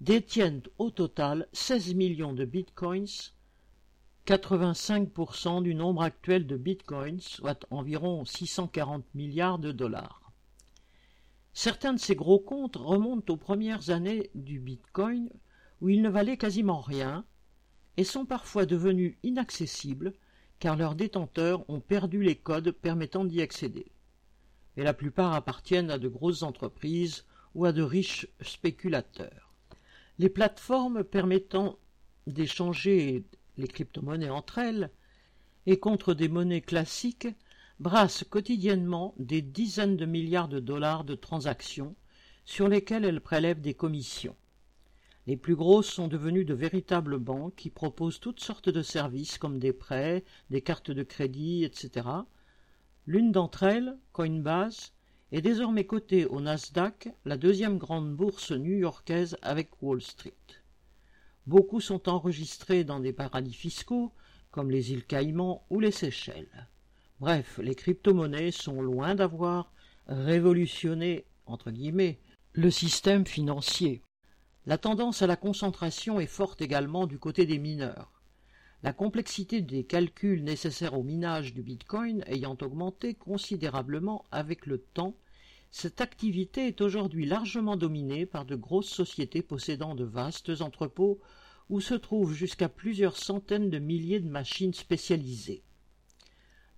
détiennent 0.00 0.62
au 0.78 0.90
total 0.90 1.46
16 1.52 1.94
millions 1.94 2.32
de 2.32 2.46
bitcoins, 2.46 3.32
85% 4.26 5.62
du 5.62 5.74
nombre 5.74 6.02
actuel 6.02 6.46
de 6.46 6.56
bitcoins, 6.56 7.20
soit 7.20 7.66
environ 7.70 8.24
640 8.24 9.04
milliards 9.14 9.58
de 9.58 9.72
dollars. 9.72 10.25
Certains 11.58 11.94
de 11.94 11.98
ces 11.98 12.14
gros 12.14 12.38
comptes 12.38 12.76
remontent 12.76 13.32
aux 13.32 13.38
premières 13.38 13.88
années 13.88 14.28
du 14.34 14.58
bitcoin 14.58 15.30
où 15.80 15.88
ils 15.88 16.02
ne 16.02 16.10
valaient 16.10 16.36
quasiment 16.36 16.82
rien 16.82 17.24
et 17.96 18.04
sont 18.04 18.26
parfois 18.26 18.66
devenus 18.66 19.16
inaccessibles 19.22 20.12
car 20.58 20.76
leurs 20.76 20.94
détenteurs 20.94 21.64
ont 21.70 21.80
perdu 21.80 22.22
les 22.22 22.36
codes 22.36 22.72
permettant 22.72 23.24
d'y 23.24 23.40
accéder. 23.40 23.86
Et 24.76 24.82
la 24.82 24.92
plupart 24.92 25.32
appartiennent 25.32 25.90
à 25.90 25.96
de 25.96 26.08
grosses 26.08 26.42
entreprises 26.42 27.24
ou 27.54 27.64
à 27.64 27.72
de 27.72 27.82
riches 27.82 28.28
spéculateurs. 28.42 29.54
Les 30.18 30.28
plateformes 30.28 31.04
permettant 31.04 31.78
d'échanger 32.26 33.24
les 33.56 33.68
crypto-monnaies 33.68 34.28
entre 34.28 34.58
elles 34.58 34.90
et 35.64 35.78
contre 35.78 36.12
des 36.12 36.28
monnaies 36.28 36.60
classiques 36.60 37.28
brassent 37.78 38.24
quotidiennement 38.24 39.14
des 39.18 39.42
dizaines 39.42 39.96
de 39.96 40.06
milliards 40.06 40.48
de 40.48 40.60
dollars 40.60 41.04
de 41.04 41.14
transactions 41.14 41.94
sur 42.44 42.68
lesquelles 42.68 43.04
elles 43.04 43.20
prélèvent 43.20 43.60
des 43.60 43.74
commissions. 43.74 44.36
Les 45.26 45.36
plus 45.36 45.56
grosses 45.56 45.88
sont 45.88 46.08
devenues 46.08 46.44
de 46.44 46.54
véritables 46.54 47.18
banques 47.18 47.56
qui 47.56 47.68
proposent 47.68 48.20
toutes 48.20 48.40
sortes 48.40 48.68
de 48.68 48.82
services 48.82 49.38
comme 49.38 49.58
des 49.58 49.72
prêts, 49.72 50.24
des 50.50 50.62
cartes 50.62 50.92
de 50.92 51.02
crédit, 51.02 51.64
etc. 51.64 52.06
L'une 53.06 53.32
d'entre 53.32 53.64
elles, 53.64 53.98
Coinbase, 54.12 54.92
est 55.32 55.42
désormais 55.42 55.84
cotée 55.84 56.24
au 56.26 56.40
Nasdaq, 56.40 57.08
la 57.24 57.36
deuxième 57.36 57.76
grande 57.76 58.14
bourse 58.14 58.52
new-yorkaise 58.52 59.36
avec 59.42 59.82
Wall 59.82 60.00
Street. 60.00 60.32
Beaucoup 61.46 61.80
sont 61.80 62.08
enregistrés 62.08 62.84
dans 62.84 63.00
des 63.00 63.12
paradis 63.12 63.52
fiscaux 63.52 64.12
comme 64.52 64.70
les 64.70 64.92
îles 64.92 65.04
Caïmans 65.04 65.66
ou 65.68 65.80
les 65.80 65.90
Seychelles. 65.90 66.68
Bref, 67.18 67.58
les 67.62 67.74
crypto-monnaies 67.74 68.50
sont 68.50 68.82
loin 68.82 69.14
d'avoir 69.14 69.72
révolutionné 70.06 71.24
entre 71.46 71.70
guillemets 71.70 72.18
le 72.52 72.70
système 72.70 73.24
financier. 73.26 74.02
La 74.66 74.76
tendance 74.76 75.22
à 75.22 75.26
la 75.26 75.36
concentration 75.36 76.20
est 76.20 76.26
forte 76.26 76.60
également 76.60 77.06
du 77.06 77.18
côté 77.18 77.46
des 77.46 77.58
mineurs. 77.58 78.12
La 78.82 78.92
complexité 78.92 79.62
des 79.62 79.84
calculs 79.84 80.44
nécessaires 80.44 80.92
au 80.92 81.02
minage 81.02 81.54
du 81.54 81.62
Bitcoin 81.62 82.22
ayant 82.26 82.58
augmenté 82.60 83.14
considérablement 83.14 84.26
avec 84.30 84.66
le 84.66 84.76
temps, 84.78 85.16
cette 85.70 86.02
activité 86.02 86.66
est 86.66 86.82
aujourd'hui 86.82 87.24
largement 87.24 87.76
dominée 87.76 88.26
par 88.26 88.44
de 88.44 88.56
grosses 88.56 88.90
sociétés 88.90 89.40
possédant 89.40 89.94
de 89.94 90.04
vastes 90.04 90.60
entrepôts 90.60 91.18
où 91.70 91.80
se 91.80 91.94
trouvent 91.94 92.34
jusqu'à 92.34 92.68
plusieurs 92.68 93.16
centaines 93.16 93.70
de 93.70 93.78
milliers 93.78 94.20
de 94.20 94.28
machines 94.28 94.74
spécialisées. 94.74 95.62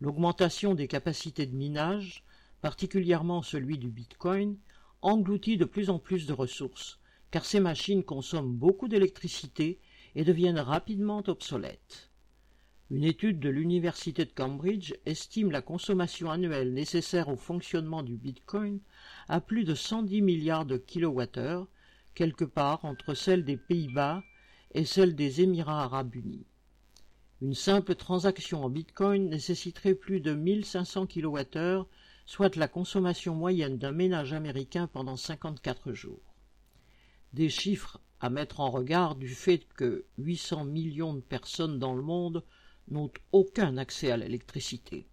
L'augmentation 0.00 0.74
des 0.74 0.86
capacités 0.86 1.46
de 1.46 1.56
minage, 1.56 2.22
particulièrement 2.60 3.42
celui 3.42 3.78
du 3.78 3.90
Bitcoin, 3.90 4.56
engloutit 5.02 5.56
de 5.56 5.64
plus 5.64 5.90
en 5.90 5.98
plus 5.98 6.26
de 6.26 6.32
ressources, 6.32 7.00
car 7.30 7.44
ces 7.44 7.58
machines 7.58 8.04
consomment 8.04 8.54
beaucoup 8.54 8.86
d'électricité 8.86 9.80
et 10.14 10.24
deviennent 10.24 10.60
rapidement 10.60 11.22
obsolètes. 11.26 12.10
Une 12.90 13.04
étude 13.04 13.38
de 13.40 13.50
l'université 13.50 14.24
de 14.24 14.32
Cambridge 14.32 14.94
estime 15.04 15.50
la 15.50 15.62
consommation 15.62 16.30
annuelle 16.30 16.72
nécessaire 16.72 17.28
au 17.28 17.36
fonctionnement 17.36 18.02
du 18.02 18.16
Bitcoin 18.16 18.80
à 19.28 19.40
plus 19.40 19.64
de 19.64 19.74
110 19.74 20.22
milliards 20.22 20.64
de 20.64 20.78
kilowattheures, 20.78 21.66
quelque 22.14 22.44
part 22.44 22.84
entre 22.84 23.14
celle 23.14 23.44
des 23.44 23.56
Pays-Bas 23.56 24.22
et 24.74 24.84
celle 24.84 25.14
des 25.14 25.42
Émirats 25.42 25.82
arabes 25.82 26.14
unis. 26.14 26.46
Une 27.40 27.54
simple 27.54 27.94
transaction 27.94 28.64
en 28.64 28.68
Bitcoin 28.68 29.28
nécessiterait 29.28 29.94
plus 29.94 30.20
de 30.20 30.34
1500 30.34 31.06
kWh, 31.06 31.84
soit 32.26 32.56
la 32.56 32.66
consommation 32.66 33.34
moyenne 33.34 33.78
d'un 33.78 33.92
ménage 33.92 34.32
américain 34.32 34.88
pendant 34.88 35.16
54 35.16 35.92
jours. 35.92 36.34
Des 37.32 37.48
chiffres 37.48 38.00
à 38.20 38.28
mettre 38.28 38.58
en 38.58 38.70
regard 38.70 39.14
du 39.14 39.28
fait 39.28 39.66
que 39.76 40.04
800 40.18 40.64
millions 40.64 41.14
de 41.14 41.20
personnes 41.20 41.78
dans 41.78 41.94
le 41.94 42.02
monde 42.02 42.42
n'ont 42.90 43.10
aucun 43.30 43.76
accès 43.76 44.10
à 44.10 44.16
l'électricité. 44.16 45.06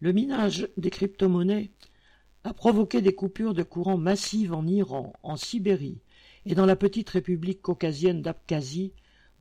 Le 0.00 0.12
minage 0.12 0.68
des 0.78 0.90
crypto-monnaies 0.90 1.70
a 2.44 2.54
provoqué 2.54 3.02
des 3.02 3.14
coupures 3.14 3.54
de 3.54 3.62
courant 3.62 3.98
massives 3.98 4.54
en 4.54 4.66
Iran, 4.66 5.12
en 5.22 5.36
Sibérie 5.36 6.00
et 6.46 6.54
dans 6.54 6.66
la 6.66 6.76
petite 6.76 7.10
république 7.10 7.60
caucasienne 7.60 8.22
d'Abkhazie, 8.22 8.92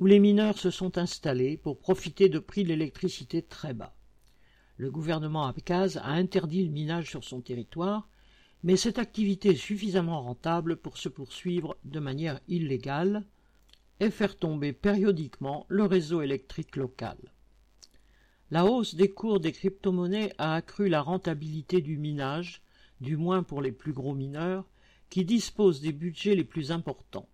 les 0.05 0.19
mineurs 0.19 0.57
se 0.57 0.71
sont 0.71 0.97
installés 0.97 1.57
pour 1.57 1.79
profiter 1.79 2.29
de 2.29 2.39
prix 2.39 2.63
de 2.63 2.69
l'électricité 2.69 3.41
très 3.41 3.73
bas. 3.73 3.95
Le 4.77 4.89
gouvernement 4.89 5.45
abkhaze 5.45 5.97
a 5.97 6.07
interdit 6.07 6.65
le 6.65 6.71
minage 6.71 7.09
sur 7.09 7.23
son 7.23 7.41
territoire, 7.41 8.09
mais 8.63 8.77
cette 8.77 8.97
activité 8.97 9.49
est 9.49 9.55
suffisamment 9.55 10.21
rentable 10.21 10.77
pour 10.77 10.97
se 10.97 11.09
poursuivre 11.09 11.77
de 11.83 11.99
manière 11.99 12.39
illégale 12.47 13.25
et 13.99 14.09
faire 14.09 14.37
tomber 14.37 14.73
périodiquement 14.73 15.65
le 15.69 15.83
réseau 15.83 16.21
électrique 16.21 16.75
local. 16.75 17.17
La 18.51 18.65
hausse 18.65 18.95
des 18.95 19.09
cours 19.09 19.39
des 19.39 19.51
crypto-monnaies 19.51 20.33
a 20.37 20.55
accru 20.55 20.89
la 20.89 21.01
rentabilité 21.01 21.81
du 21.81 21.97
minage, 21.97 22.61
du 23.01 23.17
moins 23.17 23.43
pour 23.43 23.61
les 23.61 23.71
plus 23.71 23.93
gros 23.93 24.13
mineurs, 24.13 24.65
qui 25.09 25.25
disposent 25.25 25.81
des 25.81 25.91
budgets 25.91 26.35
les 26.35 26.43
plus 26.43 26.71
importants. 26.71 27.29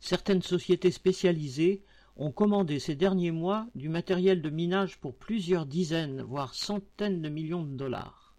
Certaines 0.00 0.42
sociétés 0.42 0.90
spécialisées 0.90 1.82
ont 2.16 2.30
commandé 2.30 2.78
ces 2.78 2.94
derniers 2.94 3.30
mois 3.30 3.66
du 3.74 3.88
matériel 3.88 4.42
de 4.42 4.50
minage 4.50 4.98
pour 4.98 5.14
plusieurs 5.14 5.66
dizaines, 5.66 6.22
voire 6.22 6.54
centaines 6.54 7.22
de 7.22 7.28
millions 7.28 7.62
de 7.62 7.76
dollars. 7.76 8.34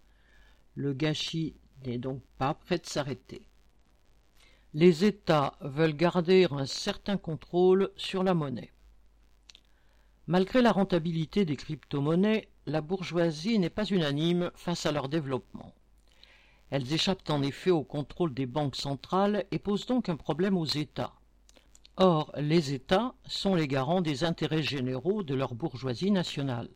Le 0.76 0.94
gâchis 0.94 1.56
n'est 1.86 1.98
donc 1.98 2.22
pas 2.38 2.54
prêt 2.54 2.78
de 2.78 2.86
s'arrêter. 2.86 3.48
Les 4.74 5.06
États 5.06 5.56
veulent 5.62 5.96
garder 5.96 6.48
un 6.52 6.66
certain 6.66 7.18
contrôle 7.18 7.92
sur 7.96 8.24
la 8.24 8.34
monnaie. 8.34 8.72
Malgré 10.26 10.62
la 10.62 10.72
rentabilité 10.72 11.46
des 11.46 11.58
crypto-monnaies, 11.58 12.48
la 12.66 12.82
bourgeoisie 12.82 13.60
n'est 13.60 13.70
pas 13.70 13.86
unanime 13.86 14.52
face 14.56 14.86
à 14.86 14.92
leur 14.92 15.10
développement. 15.10 15.74
Elles 16.70 16.94
échappent 16.94 17.30
en 17.30 17.44
effet 17.44 17.72
au 17.72 17.84
contrôle 17.84 18.34
des 18.34 18.46
banques 18.46 18.76
centrales 18.78 19.46
et 19.52 19.60
posent 19.60 19.86
donc 19.86 20.10
un 20.10 20.16
problème 20.16 20.58
aux 20.58 20.66
États. 20.66 21.14
Or, 21.98 22.32
les 22.38 22.74
États 22.74 23.14
sont 23.28 23.54
les 23.54 23.68
garants 23.68 24.02
des 24.02 24.24
intérêts 24.24 24.64
généraux 24.64 25.22
de 25.22 25.36
leur 25.36 25.54
bourgeoisie 25.54 26.10
nationale. 26.10 26.70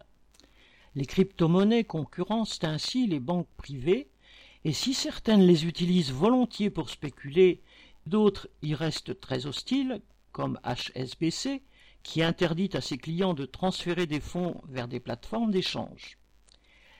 Les 0.93 1.07
crypto-monnaies 1.07 1.85
concurrencent 1.85 2.63
ainsi 2.63 3.07
les 3.07 3.19
banques 3.19 3.49
privées, 3.57 4.09
et 4.63 4.73
si 4.73 4.93
certaines 4.93 5.41
les 5.41 5.65
utilisent 5.65 6.11
volontiers 6.11 6.69
pour 6.69 6.91
spéculer, 6.91 7.61
d'autres 8.05 8.47
y 8.61 8.75
restent 8.75 9.19
très 9.19 9.47
hostiles, 9.47 10.01
comme 10.31 10.59
HSBC, 10.63 11.63
qui 12.03 12.21
interdit 12.21 12.69
à 12.73 12.81
ses 12.81 12.99
clients 12.99 13.33
de 13.33 13.45
transférer 13.45 14.05
des 14.05 14.21
fonds 14.21 14.61
vers 14.69 14.87
des 14.87 14.99
plateformes 14.99 15.51
d'échange. 15.51 16.19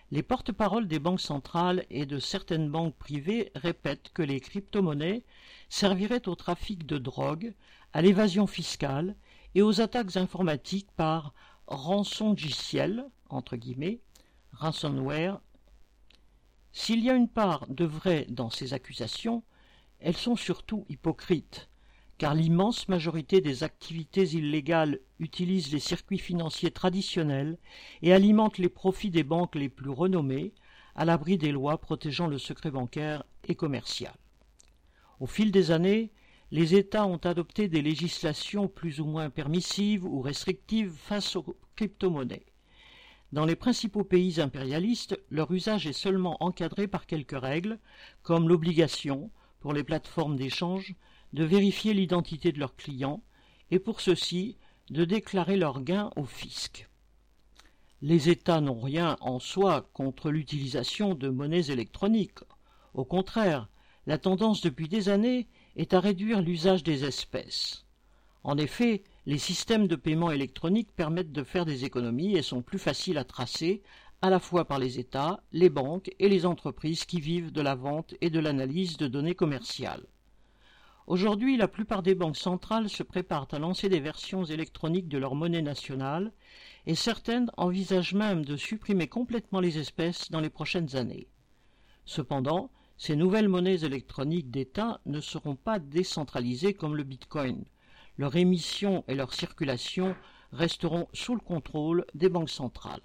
Les 0.10 0.24
porte-paroles 0.24 0.88
des 0.88 1.00
banques 1.00 1.22
centrales 1.22 1.86
et 1.90 2.06
de 2.06 2.18
certaines 2.18 2.72
banques 2.72 2.96
privées 2.96 3.52
répètent 3.56 4.10
que 4.14 4.24
les 4.24 4.40
crypto-monnaies 4.40 5.24
serviraient 5.70 6.28
au 6.28 6.36
trafic 6.36 6.86
de 6.86 6.98
drogue, 6.98 7.54
à 7.98 8.02
l'évasion 8.04 8.46
fiscale 8.46 9.16
et 9.56 9.64
aux 9.64 9.82
attaques 9.82 10.18
informatiques 10.18 10.92
par 10.96 11.34
rançongiciel, 11.66 13.08
entre 13.28 13.56
guillemets, 13.56 14.02
ransomware. 14.52 15.42
S'il 16.72 17.04
y 17.04 17.10
a 17.10 17.16
une 17.16 17.28
part 17.28 17.66
de 17.70 17.86
vrai 17.86 18.28
dans 18.30 18.52
ces 18.52 18.76
accusations, 18.76 19.42
elles 20.00 20.16
sont 20.16 20.36
surtout 20.36 20.86
hypocrites, 20.90 21.70
car 22.20 22.36
l'immense 22.36 22.88
majorité 22.88 23.42
des 23.42 23.64
activités 23.64 24.26
illégales 24.26 25.00
utilisent 25.18 25.74
les 25.74 25.80
circuits 25.80 26.20
financiers 26.20 26.70
traditionnels 26.70 27.58
et 28.04 28.14
alimentent 28.14 28.60
les 28.60 28.70
profits 28.70 29.10
des 29.10 29.24
banques 29.24 29.56
les 29.56 29.70
plus 29.70 29.90
renommées, 29.90 30.54
à 30.94 31.04
l'abri 31.04 31.40
des 31.40 31.52
lois 31.52 31.80
protégeant 31.80 32.28
le 32.28 32.38
secret 32.38 32.70
bancaire 32.70 33.24
et 33.48 33.56
commercial. 33.56 34.14
Au 35.20 35.26
fil 35.26 35.52
des 35.52 35.72
années, 35.72 36.12
les 36.52 36.76
États 36.76 37.06
ont 37.06 37.18
adopté 37.18 37.68
des 37.68 37.82
législations 37.82 38.68
plus 38.68 39.02
ou 39.02 39.06
moins 39.06 39.30
permissives 39.30 40.06
ou 40.06 40.22
restrictives 40.22 40.94
face 40.94 41.36
aux 41.36 41.58
crypto-monnaies. 41.76 42.46
Dans 43.34 43.46
les 43.46 43.58
principaux 43.58 44.06
pays 44.06 44.40
impérialistes, 44.40 45.20
leur 45.30 45.52
usage 45.52 45.86
est 45.86 45.94
seulement 45.94 46.38
encadré 46.42 46.88
par 46.88 47.06
quelques 47.06 47.38
règles, 47.38 47.78
comme 48.24 48.48
l'obligation, 48.48 49.30
pour 49.60 49.74
les 49.74 49.84
plateformes 49.84 50.38
d'échange, 50.38 50.96
de 51.34 51.44
vérifier 51.44 51.94
l'identité 51.94 52.54
de 52.54 52.60
leurs 52.60 52.78
clients 52.78 53.22
et 53.70 53.80
pour 53.80 54.00
ceux-ci 54.00 54.58
de 54.90 55.04
déclarer 55.04 55.58
leurs 55.58 55.82
gains 55.82 56.12
au 56.16 56.24
fisc. 56.24 56.88
Les 58.02 58.30
États 58.30 58.62
n'ont 58.62 58.80
rien 58.80 59.18
en 59.20 59.40
soi 59.40 59.90
contre 59.92 60.32
l'utilisation 60.32 61.16
de 61.16 61.28
monnaies 61.28 61.72
électroniques. 61.72 62.40
Au 62.94 63.04
contraire, 63.04 63.68
la 64.06 64.18
tendance 64.18 64.62
depuis 64.62 64.88
des 64.88 65.10
années 65.10 65.48
est 65.78 65.94
à 65.94 66.00
réduire 66.00 66.42
l'usage 66.42 66.84
des 66.84 67.06
espèces. 67.06 67.86
En 68.44 68.58
effet, 68.58 69.04
les 69.26 69.38
systèmes 69.38 69.88
de 69.88 69.96
paiement 69.96 70.32
électronique 70.32 70.92
permettent 70.96 71.32
de 71.32 71.44
faire 71.44 71.66
des 71.66 71.86
économies 71.86 72.36
et 72.36 72.42
sont 72.42 72.62
plus 72.62 72.80
faciles 72.80 73.18
à 73.18 73.24
tracer 73.24 73.82
à 74.22 74.30
la 74.30 74.40
fois 74.40 74.66
par 74.66 74.80
les 74.80 75.00
États, 75.00 75.42
les 75.52 75.70
banques 75.70 76.10
et 76.20 76.30
les 76.30 76.46
entreprises 76.46 77.06
qui 77.06 77.20
vivent 77.20 77.52
de 77.52 77.62
la 77.62 77.76
vente 77.76 78.16
et 78.22 78.30
de 78.30 78.40
l'analyse 78.40 78.98
de 78.98 79.08
données 79.08 79.36
commerciales. 79.36 80.06
Aujourd'hui, 81.06 81.56
la 81.56 81.68
plupart 81.68 82.04
des 82.04 82.16
banques 82.16 82.36
centrales 82.36 82.90
se 82.90 83.04
préparent 83.04 83.48
à 83.52 83.60
lancer 83.60 83.88
des 83.88 84.02
versions 84.02 84.44
électroniques 84.44 85.08
de 85.08 85.18
leur 85.18 85.36
monnaie 85.36 85.62
nationale 85.62 86.34
et 86.86 86.96
certaines 86.96 87.50
envisagent 87.56 88.14
même 88.14 88.44
de 88.44 88.58
supprimer 88.58 89.08
complètement 89.08 89.60
les 89.60 89.78
espèces 89.78 90.32
dans 90.32 90.42
les 90.42 90.50
prochaines 90.50 90.96
années. 90.96 91.28
Cependant, 92.06 92.72
ces 92.98 93.16
nouvelles 93.16 93.48
monnaies 93.48 93.84
électroniques 93.84 94.50
d'État 94.50 95.02
ne 95.06 95.22
seront 95.22 95.56
pas 95.56 95.80
décentralisées 95.80 96.74
comme 96.74 96.96
le 96.96 97.04
Bitcoin. 97.04 97.64
Leur 98.18 98.36
émission 98.36 99.04
et 99.08 99.16
leur 99.16 99.34
circulation 99.34 100.16
resteront 100.52 101.08
sous 101.14 101.36
le 101.36 101.42
contrôle 101.42 102.06
des 102.16 102.30
banques 102.30 102.50
centrales. 102.50 103.02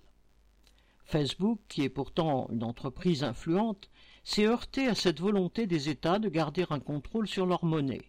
Facebook, 1.05 1.59
qui 1.69 1.83
est 1.83 1.91
pourtant 1.91 2.49
une 2.51 2.65
entreprise 2.65 3.23
influente, 3.23 3.91
s'est 4.25 4.47
heurté 4.47 4.87
à 4.87 4.95
cette 4.95 5.21
volonté 5.21 5.67
des 5.67 5.91
États 5.91 6.19
de 6.19 6.31
garder 6.31 6.65
un 6.71 6.81
contrôle 6.81 7.29
sur 7.29 7.45
leur 7.45 7.65
monnaie. 7.65 8.09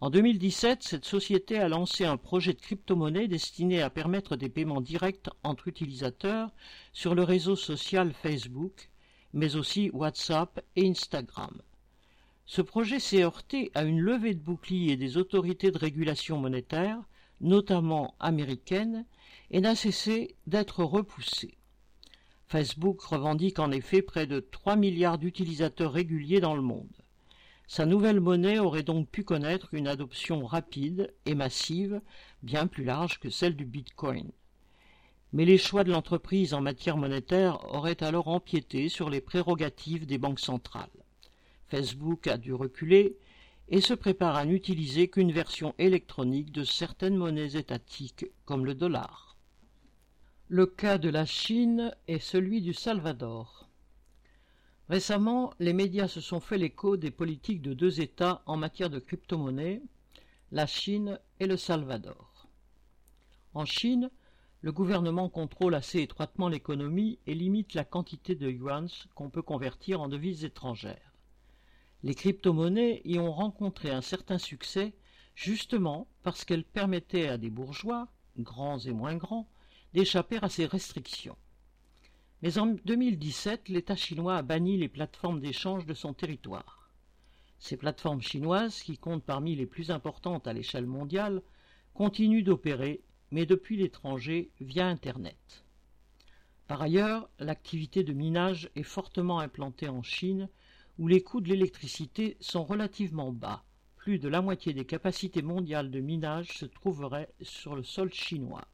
En 0.00 0.10
2017, 0.10 0.82
cette 0.82 1.04
société 1.04 1.58
a 1.58 1.68
lancé 1.68 2.04
un 2.04 2.16
projet 2.16 2.52
de 2.52 2.60
crypto-monnaie 2.60 3.28
destiné 3.28 3.82
à 3.82 3.90
permettre 3.90 4.36
des 4.36 4.48
paiements 4.48 4.80
directs 4.80 5.28
entre 5.42 5.68
utilisateurs 5.68 6.50
sur 6.92 7.14
le 7.14 7.22
réseau 7.22 7.56
social 7.56 8.12
Facebook, 8.12 8.90
mais 9.32 9.56
aussi 9.56 9.90
WhatsApp 9.92 10.60
et 10.76 10.88
Instagram. 10.88 11.60
Ce 12.46 12.62
projet 12.62 12.98
s'est 12.98 13.22
heurté 13.22 13.70
à 13.74 13.84
une 13.84 14.00
levée 14.00 14.34
de 14.34 14.40
boucliers 14.40 14.96
des 14.96 15.16
autorités 15.16 15.70
de 15.70 15.78
régulation 15.78 16.38
monétaire, 16.38 16.98
notamment 17.40 18.14
américaines, 18.20 19.04
et 19.50 19.60
n'a 19.60 19.74
cessé 19.74 20.34
d'être 20.46 20.82
repoussé. 20.82 21.58
Facebook 22.46 23.02
revendique 23.02 23.58
en 23.58 23.70
effet 23.70 24.00
près 24.00 24.26
de 24.26 24.40
3 24.40 24.76
milliards 24.76 25.18
d'utilisateurs 25.18 25.92
réguliers 25.92 26.40
dans 26.40 26.56
le 26.56 26.62
monde. 26.62 26.88
Sa 27.66 27.84
nouvelle 27.84 28.20
monnaie 28.20 28.58
aurait 28.58 28.82
donc 28.82 29.10
pu 29.10 29.24
connaître 29.24 29.74
une 29.74 29.86
adoption 29.86 30.46
rapide 30.46 31.14
et 31.26 31.34
massive, 31.34 32.00
bien 32.42 32.66
plus 32.66 32.84
large 32.84 33.20
que 33.20 33.28
celle 33.28 33.56
du 33.56 33.66
Bitcoin. 33.66 34.30
Mais 35.32 35.44
les 35.44 35.58
choix 35.58 35.84
de 35.84 35.92
l'entreprise 35.92 36.54
en 36.54 36.60
matière 36.60 36.96
monétaire 36.96 37.74
auraient 37.74 38.02
alors 38.02 38.28
empiété 38.28 38.88
sur 38.88 39.10
les 39.10 39.20
prérogatives 39.20 40.06
des 40.06 40.18
banques 40.18 40.40
centrales. 40.40 40.88
Facebook 41.68 42.26
a 42.26 42.38
dû 42.38 42.54
reculer 42.54 43.18
et 43.68 43.82
se 43.82 43.92
prépare 43.92 44.36
à 44.36 44.46
n'utiliser 44.46 45.08
qu'une 45.08 45.32
version 45.32 45.74
électronique 45.78 46.50
de 46.52 46.64
certaines 46.64 47.16
monnaies 47.16 47.56
étatiques 47.56 48.26
comme 48.46 48.64
le 48.64 48.74
dollar. 48.74 49.36
Le 50.48 50.64
cas 50.64 50.96
de 50.96 51.10
la 51.10 51.26
Chine 51.26 51.94
est 52.06 52.20
celui 52.20 52.62
du 52.62 52.72
Salvador. 52.72 53.68
Récemment, 54.88 55.52
les 55.58 55.74
médias 55.74 56.08
se 56.08 56.22
sont 56.22 56.40
fait 56.40 56.56
l'écho 56.56 56.96
des 56.96 57.10
politiques 57.10 57.60
de 57.60 57.74
deux 57.74 58.00
États 58.00 58.42
en 58.46 58.56
matière 58.56 58.88
de 58.88 58.98
crypto-monnaie, 58.98 59.82
la 60.50 60.66
Chine 60.66 61.20
et 61.38 61.46
le 61.46 61.58
Salvador. 61.58 62.48
En 63.52 63.66
Chine, 63.66 64.10
le 64.60 64.72
gouvernement 64.72 65.28
contrôle 65.28 65.74
assez 65.74 66.00
étroitement 66.00 66.48
l'économie 66.48 67.18
et 67.26 67.34
limite 67.34 67.74
la 67.74 67.84
quantité 67.84 68.34
de 68.34 68.50
yuans 68.50 68.88
qu'on 69.14 69.30
peut 69.30 69.42
convertir 69.42 70.00
en 70.00 70.08
devises 70.08 70.44
étrangères. 70.44 71.14
Les 72.02 72.14
crypto-monnaies 72.14 73.02
y 73.04 73.18
ont 73.18 73.32
rencontré 73.32 73.90
un 73.90 74.02
certain 74.02 74.38
succès 74.38 74.94
justement 75.34 76.08
parce 76.24 76.44
qu'elles 76.44 76.64
permettaient 76.64 77.28
à 77.28 77.38
des 77.38 77.50
bourgeois, 77.50 78.08
grands 78.38 78.78
et 78.78 78.92
moins 78.92 79.16
grands, 79.16 79.48
d'échapper 79.94 80.38
à 80.42 80.48
ces 80.48 80.66
restrictions. 80.66 81.36
Mais 82.42 82.58
en 82.58 82.66
2017, 82.66 83.68
l'État 83.68 83.96
chinois 83.96 84.36
a 84.36 84.42
banni 84.42 84.76
les 84.76 84.88
plateformes 84.88 85.40
d'échange 85.40 85.86
de 85.86 85.94
son 85.94 86.14
territoire. 86.14 86.90
Ces 87.58 87.76
plateformes 87.76 88.22
chinoises, 88.22 88.82
qui 88.82 88.98
comptent 88.98 89.24
parmi 89.24 89.56
les 89.56 89.66
plus 89.66 89.90
importantes 89.90 90.46
à 90.46 90.52
l'échelle 90.52 90.86
mondiale, 90.86 91.42
continuent 91.94 92.44
d'opérer, 92.44 93.02
mais 93.30 93.46
depuis 93.46 93.76
l'étranger 93.76 94.50
via 94.60 94.86
Internet. 94.86 95.64
Par 96.66 96.82
ailleurs, 96.82 97.28
l'activité 97.38 98.04
de 98.04 98.12
minage 98.12 98.70
est 98.76 98.82
fortement 98.82 99.40
implantée 99.40 99.88
en 99.88 100.02
Chine, 100.02 100.48
où 100.98 101.08
les 101.08 101.22
coûts 101.22 101.40
de 101.40 101.48
l'électricité 101.48 102.36
sont 102.40 102.64
relativement 102.64 103.32
bas. 103.32 103.64
Plus 103.96 104.18
de 104.18 104.28
la 104.28 104.42
moitié 104.42 104.72
des 104.72 104.84
capacités 104.84 105.42
mondiales 105.42 105.90
de 105.90 106.00
minage 106.00 106.58
se 106.58 106.66
trouveraient 106.66 107.32
sur 107.40 107.74
le 107.74 107.82
sol 107.82 108.12
chinois. 108.12 108.66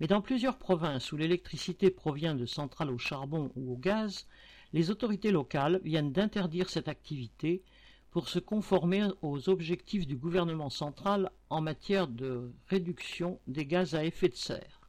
Mais 0.00 0.06
dans 0.06 0.22
plusieurs 0.22 0.58
provinces 0.58 1.10
où 1.12 1.16
l'électricité 1.16 1.90
provient 1.90 2.34
de 2.34 2.46
centrales 2.46 2.90
au 2.90 2.98
charbon 2.98 3.50
ou 3.56 3.72
au 3.72 3.76
gaz, 3.76 4.26
les 4.72 4.90
autorités 4.90 5.32
locales 5.32 5.80
viennent 5.82 6.12
d'interdire 6.12 6.70
cette 6.70 6.88
activité 6.88 7.62
pour 8.10 8.28
se 8.28 8.38
conformer 8.38 9.06
aux 9.22 9.48
objectifs 9.48 10.06
du 10.06 10.16
gouvernement 10.16 10.70
central 10.70 11.30
en 11.50 11.60
matière 11.60 12.08
de 12.08 12.52
réduction 12.68 13.38
des 13.46 13.66
gaz 13.66 13.94
à 13.94 14.04
effet 14.04 14.28
de 14.28 14.34
serre. 14.34 14.80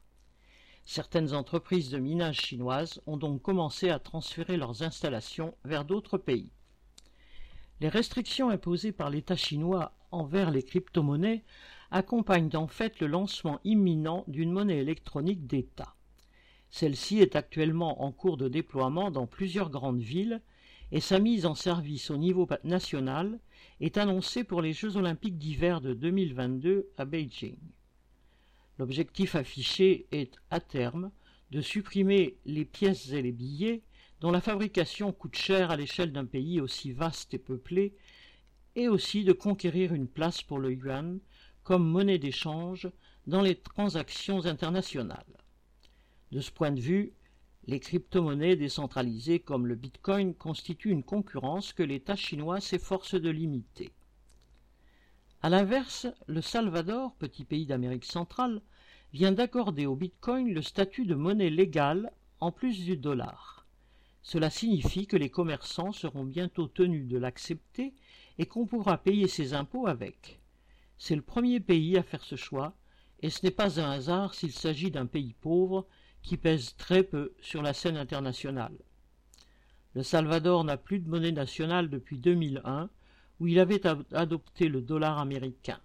Certaines 0.84 1.34
entreprises 1.34 1.90
de 1.90 1.98
minage 1.98 2.40
chinoises 2.40 3.00
ont 3.06 3.16
donc 3.16 3.42
commencé 3.42 3.90
à 3.90 3.98
transférer 3.98 4.56
leurs 4.56 4.82
installations 4.82 5.54
vers 5.64 5.84
d'autres 5.84 6.18
pays. 6.18 6.50
Les 7.80 7.88
restrictions 7.88 8.50
imposées 8.50 8.92
par 8.92 9.10
l'État 9.10 9.36
chinois 9.36 9.92
envers 10.10 10.50
les 10.50 10.62
crypto-monnaies 10.62 11.44
accompagnent 11.90 12.50
en 12.54 12.66
fait 12.66 13.00
le 13.00 13.06
lancement 13.06 13.60
imminent 13.64 14.24
d'une 14.28 14.52
monnaie 14.52 14.78
électronique 14.78 15.46
d'État. 15.46 15.94
Celle-ci 16.70 17.18
est 17.18 17.36
actuellement 17.36 18.02
en 18.02 18.12
cours 18.12 18.36
de 18.36 18.48
déploiement 18.48 19.10
dans 19.10 19.26
plusieurs 19.26 19.70
grandes 19.70 20.00
villes 20.00 20.40
et 20.92 21.00
sa 21.00 21.18
mise 21.18 21.46
en 21.46 21.54
service 21.54 22.10
au 22.10 22.16
niveau 22.16 22.48
national 22.64 23.38
est 23.80 23.96
annoncée 23.96 24.44
pour 24.44 24.62
les 24.62 24.72
Jeux 24.72 24.96
olympiques 24.96 25.38
d'hiver 25.38 25.80
de 25.80 25.94
2022 25.94 26.88
à 26.96 27.04
Beijing. 27.04 27.58
L'objectif 28.78 29.34
affiché 29.34 30.06
est, 30.10 30.36
à 30.50 30.60
terme, 30.60 31.10
de 31.50 31.60
supprimer 31.60 32.36
les 32.46 32.64
pièces 32.64 33.12
et 33.12 33.22
les 33.22 33.32
billets 33.32 33.82
dont 34.20 34.30
la 34.30 34.40
fabrication 34.40 35.12
coûte 35.12 35.36
cher 35.36 35.70
à 35.70 35.76
l'échelle 35.76 36.12
d'un 36.12 36.26
pays 36.26 36.60
aussi 36.60 36.92
vaste 36.92 37.32
et 37.34 37.38
peuplé, 37.38 37.94
et 38.76 38.88
aussi 38.88 39.24
de 39.24 39.32
conquérir 39.32 39.92
une 39.92 40.08
place 40.08 40.42
pour 40.42 40.58
le 40.58 40.72
yuan 40.72 41.18
comme 41.62 41.88
monnaie 41.88 42.18
d'échange 42.18 42.88
dans 43.26 43.42
les 43.42 43.56
transactions 43.56 44.46
internationales. 44.46 45.24
De 46.32 46.40
ce 46.40 46.50
point 46.50 46.70
de 46.70 46.80
vue, 46.80 47.12
les 47.66 47.80
crypto-monnaies 47.80 48.56
décentralisées 48.56 49.40
comme 49.40 49.66
le 49.66 49.74
Bitcoin 49.74 50.34
constituent 50.34 50.90
une 50.90 51.02
concurrence 51.02 51.72
que 51.72 51.82
l'État 51.82 52.16
chinois 52.16 52.60
s'efforce 52.60 53.14
de 53.14 53.30
limiter. 53.30 53.90
A 55.42 55.48
l'inverse, 55.48 56.06
le 56.26 56.42
Salvador, 56.42 57.14
petit 57.14 57.44
pays 57.44 57.66
d'Amérique 57.66 58.04
centrale, 58.04 58.60
vient 59.12 59.32
d'accorder 59.32 59.86
au 59.86 59.96
Bitcoin 59.96 60.52
le 60.52 60.62
statut 60.62 61.06
de 61.06 61.14
monnaie 61.14 61.50
légale 61.50 62.12
en 62.40 62.52
plus 62.52 62.84
du 62.84 62.96
dollar. 62.96 63.66
Cela 64.22 64.50
signifie 64.50 65.06
que 65.06 65.16
les 65.16 65.30
commerçants 65.30 65.92
seront 65.92 66.24
bientôt 66.24 66.68
tenus 66.68 67.08
de 67.08 67.18
l'accepter 67.18 67.94
et 68.38 68.46
qu'on 68.46 68.66
pourra 68.66 68.98
payer 68.98 69.28
ses 69.28 69.54
impôts 69.54 69.86
avec. 69.86 70.40
C'est 70.98 71.16
le 71.16 71.22
premier 71.22 71.60
pays 71.60 71.96
à 71.96 72.02
faire 72.02 72.22
ce 72.22 72.36
choix, 72.36 72.74
et 73.22 73.30
ce 73.30 73.44
n'est 73.44 73.50
pas 73.50 73.80
un 73.80 73.90
hasard 73.90 74.34
s'il 74.34 74.52
s'agit 74.52 74.90
d'un 74.90 75.06
pays 75.06 75.34
pauvre 75.40 75.86
qui 76.22 76.36
pèse 76.36 76.76
très 76.76 77.02
peu 77.02 77.32
sur 77.40 77.62
la 77.62 77.72
scène 77.72 77.96
internationale. 77.96 78.76
Le 79.94 80.02
Salvador 80.02 80.64
n'a 80.64 80.76
plus 80.76 81.00
de 81.00 81.08
monnaie 81.08 81.32
nationale 81.32 81.90
depuis 81.90 82.18
2001, 82.18 82.90
où 83.40 83.46
il 83.46 83.58
avait 83.58 83.86
adopté 84.12 84.68
le 84.68 84.82
dollar 84.82 85.18
américain. 85.18 85.80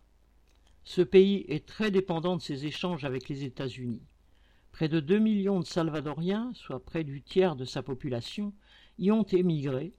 Ce 0.83 1.01
pays 1.01 1.45
est 1.47 1.65
très 1.65 1.89
dépendant 1.89 2.35
de 2.35 2.41
ses 2.41 2.67
échanges 2.67 3.05
avec 3.05 3.27
les 3.29 3.43
États-Unis. 3.43 4.03
Près 4.71 4.89
de 4.89 4.99
2 4.99 5.17
millions 5.19 5.59
de 5.59 5.65
Salvadoriens, 5.65 6.51
soit 6.53 6.83
près 6.83 7.03
du 7.03 7.21
tiers 7.21 7.55
de 7.55 7.65
sa 7.65 7.81
population, 7.81 8.53
y 8.99 9.09
ont 9.11 9.23
émigré, 9.23 9.93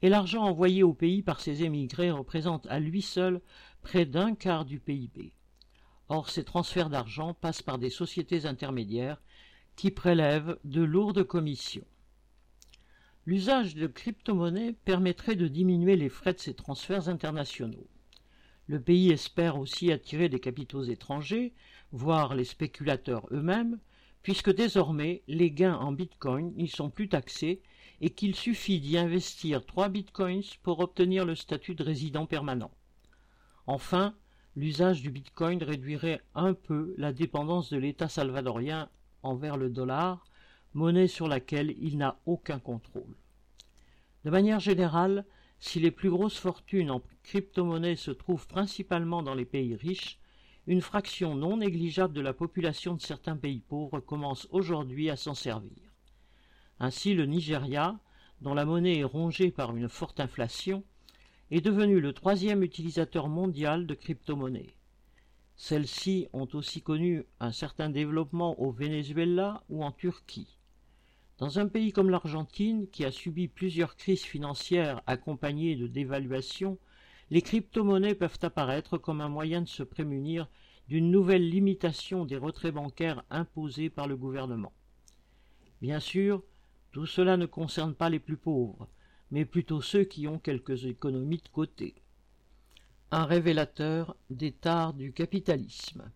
et 0.00 0.08
l'argent 0.08 0.42
envoyé 0.42 0.82
au 0.82 0.94
pays 0.94 1.22
par 1.22 1.40
ces 1.40 1.62
émigrés 1.62 2.10
représente 2.10 2.66
à 2.66 2.80
lui 2.80 3.02
seul 3.02 3.40
près 3.82 4.04
d'un 4.04 4.34
quart 4.34 4.64
du 4.64 4.80
PIB. 4.80 5.32
Or, 6.08 6.28
ces 6.28 6.44
transferts 6.44 6.90
d'argent 6.90 7.34
passent 7.34 7.62
par 7.62 7.78
des 7.78 7.90
sociétés 7.90 8.46
intermédiaires 8.46 9.22
qui 9.76 9.90
prélèvent 9.90 10.58
de 10.64 10.82
lourdes 10.82 11.24
commissions. 11.24 11.86
L'usage 13.24 13.74
de 13.74 13.86
crypto-monnaies 13.86 14.74
permettrait 14.84 15.36
de 15.36 15.46
diminuer 15.46 15.96
les 15.96 16.08
frais 16.08 16.32
de 16.32 16.40
ces 16.40 16.54
transferts 16.54 17.08
internationaux. 17.08 17.86
Le 18.66 18.80
pays 18.80 19.10
espère 19.10 19.58
aussi 19.58 19.92
attirer 19.92 20.28
des 20.28 20.40
capitaux 20.40 20.82
étrangers, 20.82 21.52
voire 21.92 22.34
les 22.34 22.44
spéculateurs 22.44 23.26
eux-mêmes, 23.30 23.78
puisque 24.22 24.54
désormais 24.54 25.22
les 25.28 25.50
gains 25.50 25.76
en 25.76 25.92
bitcoin 25.92 26.52
n'y 26.56 26.68
sont 26.68 26.90
plus 26.90 27.08
taxés 27.08 27.60
et 28.00 28.10
qu'il 28.10 28.34
suffit 28.34 28.80
d'y 28.80 28.98
investir 28.98 29.64
trois 29.66 29.88
bitcoins 29.88 30.42
pour 30.62 30.80
obtenir 30.80 31.24
le 31.24 31.34
statut 31.34 31.74
de 31.74 31.84
résident 31.84 32.26
permanent. 32.26 32.72
Enfin, 33.66 34.14
l'usage 34.56 35.02
du 35.02 35.10
bitcoin 35.10 35.62
réduirait 35.62 36.20
un 36.34 36.54
peu 36.54 36.94
la 36.98 37.12
dépendance 37.12 37.70
de 37.70 37.78
l'État 37.78 38.08
salvadorien 38.08 38.88
envers 39.22 39.56
le 39.56 39.70
dollar, 39.70 40.24
monnaie 40.74 41.08
sur 41.08 41.28
laquelle 41.28 41.74
il 41.80 41.98
n'a 41.98 42.18
aucun 42.26 42.58
contrôle. 42.58 43.16
De 44.24 44.30
manière 44.30 44.60
générale, 44.60 45.24
si 45.58 45.80
les 45.80 45.90
plus 45.90 46.10
grosses 46.10 46.38
fortunes 46.38 46.90
en 46.90 47.02
crypto-monnaie 47.22 47.96
se 47.96 48.10
trouvent 48.10 48.46
principalement 48.46 49.22
dans 49.22 49.34
les 49.34 49.44
pays 49.44 49.74
riches, 49.74 50.18
une 50.66 50.80
fraction 50.80 51.34
non 51.34 51.56
négligeable 51.56 52.14
de 52.14 52.20
la 52.20 52.32
population 52.32 52.94
de 52.94 53.00
certains 53.00 53.36
pays 53.36 53.60
pauvres 53.60 54.00
commence 54.00 54.46
aujourd'hui 54.50 55.10
à 55.10 55.16
s'en 55.16 55.34
servir. 55.34 55.92
Ainsi 56.78 57.14
le 57.14 57.26
Nigeria, 57.26 57.98
dont 58.40 58.54
la 58.54 58.64
monnaie 58.64 58.98
est 58.98 59.04
rongée 59.04 59.50
par 59.50 59.76
une 59.76 59.88
forte 59.88 60.20
inflation, 60.20 60.84
est 61.50 61.60
devenu 61.60 62.00
le 62.00 62.12
troisième 62.12 62.62
utilisateur 62.62 63.28
mondial 63.28 63.86
de 63.86 63.94
crypto-monnaies. 63.94 64.74
Celles-ci 65.56 66.28
ont 66.32 66.48
aussi 66.54 66.82
connu 66.82 67.24
un 67.40 67.52
certain 67.52 67.90
développement 67.90 68.58
au 68.60 68.70
Venezuela 68.70 69.62
ou 69.68 69.84
en 69.84 69.92
Turquie. 69.92 70.58
Dans 71.38 71.58
un 71.58 71.66
pays 71.66 71.92
comme 71.92 72.10
l'Argentine, 72.10 72.88
qui 72.88 73.04
a 73.04 73.10
subi 73.10 73.48
plusieurs 73.48 73.96
crises 73.96 74.22
financières 74.22 75.02
accompagnées 75.06 75.76
de 75.76 75.86
dévaluations, 75.86 76.78
les 77.30 77.42
crypto-monnaies 77.42 78.14
peuvent 78.14 78.38
apparaître 78.42 78.98
comme 78.98 79.20
un 79.20 79.28
moyen 79.28 79.62
de 79.62 79.68
se 79.68 79.82
prémunir 79.82 80.48
d'une 80.88 81.10
nouvelle 81.10 81.48
limitation 81.48 82.24
des 82.24 82.36
retraits 82.36 82.74
bancaires 82.74 83.24
imposés 83.30 83.88
par 83.88 84.06
le 84.06 84.16
gouvernement. 84.16 84.72
Bien 85.80 86.00
sûr, 86.00 86.42
tout 86.92 87.06
cela 87.06 87.36
ne 87.36 87.46
concerne 87.46 87.94
pas 87.94 88.10
les 88.10 88.18
plus 88.18 88.36
pauvres, 88.36 88.88
mais 89.30 89.44
plutôt 89.44 89.80
ceux 89.80 90.04
qui 90.04 90.28
ont 90.28 90.38
quelques 90.38 90.84
économies 90.84 91.38
de 91.42 91.48
côté 91.48 92.01
un 93.14 93.26
révélateur 93.26 94.16
des 94.30 94.52
tares 94.52 94.94
du 94.94 95.12
capitalisme. 95.12 96.10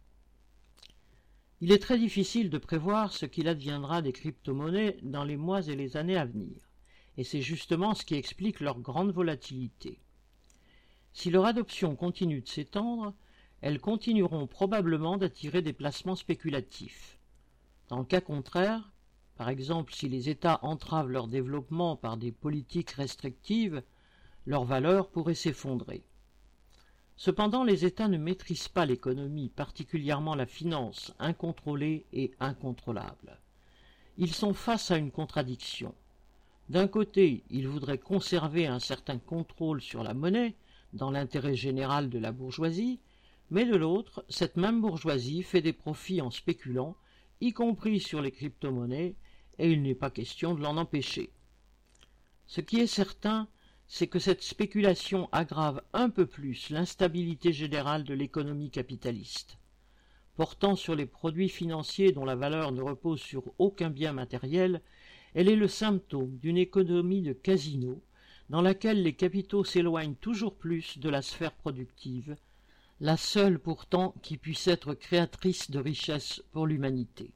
Il 1.61 1.71
est 1.71 1.83
très 1.83 1.99
difficile 1.99 2.49
de 2.49 2.57
prévoir 2.57 3.13
ce 3.13 3.27
qu'il 3.27 3.49
adviendra 3.49 4.01
des 4.01 4.15
crypto-monnaies 4.15 4.97
dans 5.03 5.23
les 5.23 5.37
mois 5.37 5.61
et 5.69 5.77
les 5.77 5.99
années 5.99 6.17
à 6.17 6.25
venir, 6.25 6.71
et 7.19 7.25
c'est 7.25 7.43
justement 7.43 7.95
ce 7.95 8.07
qui 8.07 8.15
explique 8.15 8.61
leur 8.61 8.81
grande 8.81 9.13
volatilité. 9.13 10.01
Si 11.13 11.31
leur 11.31 11.45
adoption 11.45 11.97
continue 11.97 12.41
de 12.41 12.49
s'étendre, 12.49 13.13
elles 13.61 13.81
continueront 13.81 14.47
probablement 14.47 15.19
d'attirer 15.19 15.61
des 15.61 15.75
placements 15.75 16.17
spéculatifs. 16.17 17.19
Dans 17.89 17.99
le 17.99 18.07
cas 18.07 18.23
contraire, 18.23 18.91
par 19.37 19.51
exemple 19.51 19.93
si 19.93 20.09
les 20.09 20.31
États 20.31 20.61
entravent 20.63 21.11
leur 21.11 21.29
développement 21.29 21.95
par 21.95 22.17
des 22.17 22.33
politiques 22.33 22.93
restrictives, 22.93 23.83
leur 24.47 24.65
valeur 24.65 25.11
pourrait 25.11 25.35
s'effondrer. 25.35 26.03
Cependant, 27.17 27.65
les 27.65 27.85
États 27.87 28.09
ne 28.09 28.19
maîtrisent 28.19 28.69
pas 28.69 28.85
l'économie, 28.85 29.49
particulièrement 29.49 30.35
la 30.35 30.47
finance, 30.47 31.15
incontrôlée 31.19 32.05
et 32.13 32.33
incontrôlable. 32.41 33.39
Ils 34.19 34.35
sont 34.35 34.53
face 34.53 34.91
à 34.91 34.99
une 34.99 35.11
contradiction. 35.11 35.95
D'un 36.69 36.89
côté, 36.89 37.45
ils 37.51 37.69
voudraient 37.69 37.99
conserver 37.99 38.67
un 38.67 38.81
certain 38.81 39.19
contrôle 39.19 39.81
sur 39.81 40.03
la 40.03 40.15
monnaie, 40.15 40.57
dans 40.93 41.11
l'intérêt 41.11 41.55
général 41.55 42.11
de 42.11 42.19
la 42.19 42.33
bourgeoisie, 42.33 43.01
mais 43.51 43.65
de 43.65 43.77
l'autre, 43.77 44.25
cette 44.29 44.57
même 44.57 44.81
bourgeoisie 44.81 45.43
fait 45.43 45.63
des 45.63 45.73
profits 45.73 46.21
en 46.21 46.31
spéculant, 46.31 46.97
y 47.41 47.53
compris 47.53 48.01
sur 48.01 48.21
les 48.21 48.31
crypto-monnaies, 48.31 49.15
et 49.59 49.71
il 49.71 49.83
n'est 49.83 49.95
pas 49.95 50.11
question 50.11 50.55
de 50.55 50.63
l'en 50.63 50.77
empêcher. 50.77 51.31
Ce 52.47 52.61
qui 52.61 52.81
est 52.81 52.87
certain, 52.87 53.49
c'est 53.89 54.07
que 54.07 54.19
cette 54.19 54.43
spéculation 54.43 55.29
aggrave 55.33 55.83
un 55.93 56.11
peu 56.11 56.27
plus 56.27 56.71
l'instabilité 56.71 57.53
générale 57.53 58.05
de 58.05 58.15
l'économie 58.15 58.71
capitaliste. 58.71 59.59
Portant 60.35 60.77
sur 60.77 60.95
les 60.95 61.07
produits 61.07 61.49
financiers 61.49 62.13
dont 62.13 62.25
la 62.25 62.35
valeur 62.35 62.73
ne 62.73 62.83
repose 62.83 63.21
sur 63.21 63.45
aucun 63.59 63.91
bien 63.91 64.13
matériel, 64.13 64.83
elle 65.35 65.49
est 65.49 65.57
le 65.57 65.69
symptôme 65.69 66.37
d'une 66.39 66.59
économie 66.59 67.23
de 67.23 67.33
casino 67.33 68.03
dans 68.51 68.63
laquelle 68.63 69.03
les 69.03 69.15
capitaux 69.15 69.65
s'éloignent 69.65 70.15
toujours 70.15 70.55
plus 70.55 70.99
de 70.99 71.09
la 71.09 71.23
sphère 71.23 71.53
productive, 71.53 72.37
la 73.01 73.17
seule 73.17 73.59
pourtant 73.59 74.15
qui 74.23 74.37
puisse 74.37 74.67
être 74.69 74.95
créatrice 74.95 75.71
de 75.71 75.79
richesses 75.79 76.43
pour 76.53 76.67
l'humanité. 76.67 77.33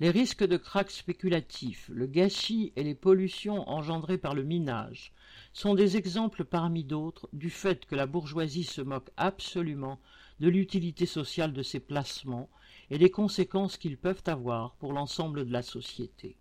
Les 0.00 0.10
risques 0.10 0.46
de 0.46 0.56
krach 0.56 0.90
spéculatifs, 0.90 1.90
le 1.92 2.06
gâchis 2.06 2.72
et 2.76 2.84
les 2.84 2.94
pollutions 2.94 3.68
engendrées 3.68 4.18
par 4.18 4.32
le 4.32 4.44
minage 4.44 5.12
sont 5.52 5.74
des 5.74 5.96
exemples 5.96 6.44
parmi 6.44 6.84
d'autres 6.84 7.28
du 7.32 7.50
fait 7.50 7.84
que 7.84 7.96
la 7.96 8.06
bourgeoisie 8.06 8.62
se 8.62 8.80
moque 8.80 9.10
absolument 9.16 9.98
de 10.38 10.48
l'utilité 10.48 11.04
sociale 11.04 11.52
de 11.52 11.64
ces 11.64 11.80
placements 11.80 12.48
et 12.90 12.98
des 12.98 13.10
conséquences 13.10 13.76
qu'ils 13.76 13.98
peuvent 13.98 14.22
avoir 14.26 14.76
pour 14.76 14.92
l'ensemble 14.92 15.44
de 15.44 15.52
la 15.52 15.62
société. 15.62 16.36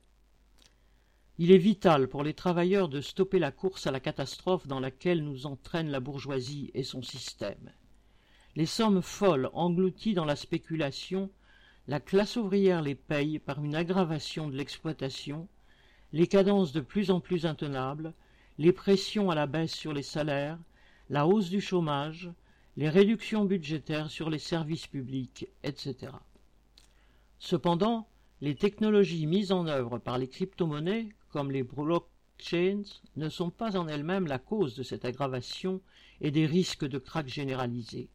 Il 1.40 1.52
est 1.52 1.58
vital 1.58 2.10
pour 2.10 2.24
les 2.24 2.36
travailleurs 2.36 2.90
de 2.90 3.02
stopper 3.02 3.40
la 3.40 3.52
course 3.52 3.88
à 3.88 3.92
la 3.92 4.00
catastrophe 4.00 4.68
dans 4.68 4.80
laquelle 4.80 5.24
nous 5.24 5.48
entraîne 5.48 5.90
la 5.90 6.00
bourgeoisie 6.00 6.70
et 6.76 6.84
son 6.84 7.02
système. 7.02 7.72
Les 8.56 8.68
sommes 8.68 9.02
folles 9.02 9.50
englouties 9.54 10.14
dans 10.14 10.26
la 10.26 10.36
spéculation 10.36 11.32
la 11.88 12.00
classe 12.02 12.36
ouvrière 12.36 12.82
les 12.82 12.96
paye 12.96 13.40
par 13.40 13.64
une 13.64 13.76
aggravation 13.76 14.50
de 14.50 14.58
l'exploitation, 14.58 15.48
les 16.12 16.28
cadences 16.28 16.74
de 16.74 16.82
plus 16.82 17.12
en 17.12 17.22
plus 17.22 17.46
intenables, 17.46 18.14
les 18.58 18.74
pressions 18.74 19.30
à 19.30 19.36
la 19.36 19.48
baisse 19.48 19.74
sur 19.74 19.94
les 19.94 20.04
salaires, 20.04 20.60
la 21.10 21.26
hausse 21.26 21.50
du 21.50 21.62
chômage, 21.62 22.30
les 22.76 22.90
réductions 22.90 23.46
budgétaires 23.46 24.12
sur 24.12 24.30
les 24.30 24.40
services 24.40 24.88
publics, 24.88 25.48
etc. 25.64 26.12
Cependant, 27.40 28.08
les 28.42 28.56
technologies 28.56 29.26
mises 29.26 29.52
en 29.52 29.68
œuvre 29.68 29.98
par 29.98 30.18
les 30.18 30.28
crypto-monnaies, 30.28 31.10
comme 31.30 31.52
les 31.52 31.64
blockchains, 31.64 32.84
ne 33.16 33.30
sont 33.30 33.50
pas 33.50 33.78
en 33.78 33.88
elles-mêmes 33.88 34.28
la 34.28 34.40
cause 34.40 34.76
de 34.76 34.84
cette 34.84 35.06
aggravation 35.06 35.82
et 36.20 36.32
des 36.32 36.46
risques 36.46 36.86
de 36.86 36.98
krach 36.98 37.28
généralisé. 37.28 38.10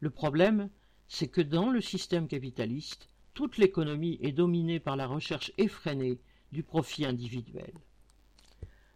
Le 0.00 0.10
problème, 0.10 0.68
c'est 1.08 1.28
que 1.28 1.40
dans 1.40 1.70
le 1.70 1.80
système 1.80 2.28
capitaliste, 2.28 3.08
toute 3.34 3.58
l'économie 3.58 4.18
est 4.22 4.32
dominée 4.32 4.80
par 4.80 4.96
la 4.96 5.06
recherche 5.06 5.52
effrénée 5.58 6.18
du 6.52 6.62
profit 6.62 7.04
individuel. 7.04 7.72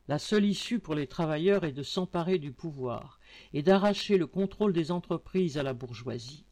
La 0.09 0.19
seule 0.19 0.45
issue 0.45 0.81
pour 0.81 0.95
les 0.95 1.07
travailleurs 1.07 1.65
est 1.65 1.73
de 1.73 1.83
s'emparer 1.83 2.39
du 2.39 2.53
pouvoir 2.53 3.21
et 3.53 3.63
d'arracher 3.63 4.19
le 4.19 4.27
contrôle 4.27 4.73
des 4.73 4.91
entreprises 4.91 5.57
à 5.57 5.63
la 5.63 5.73
bourgeoisie. 5.73 6.45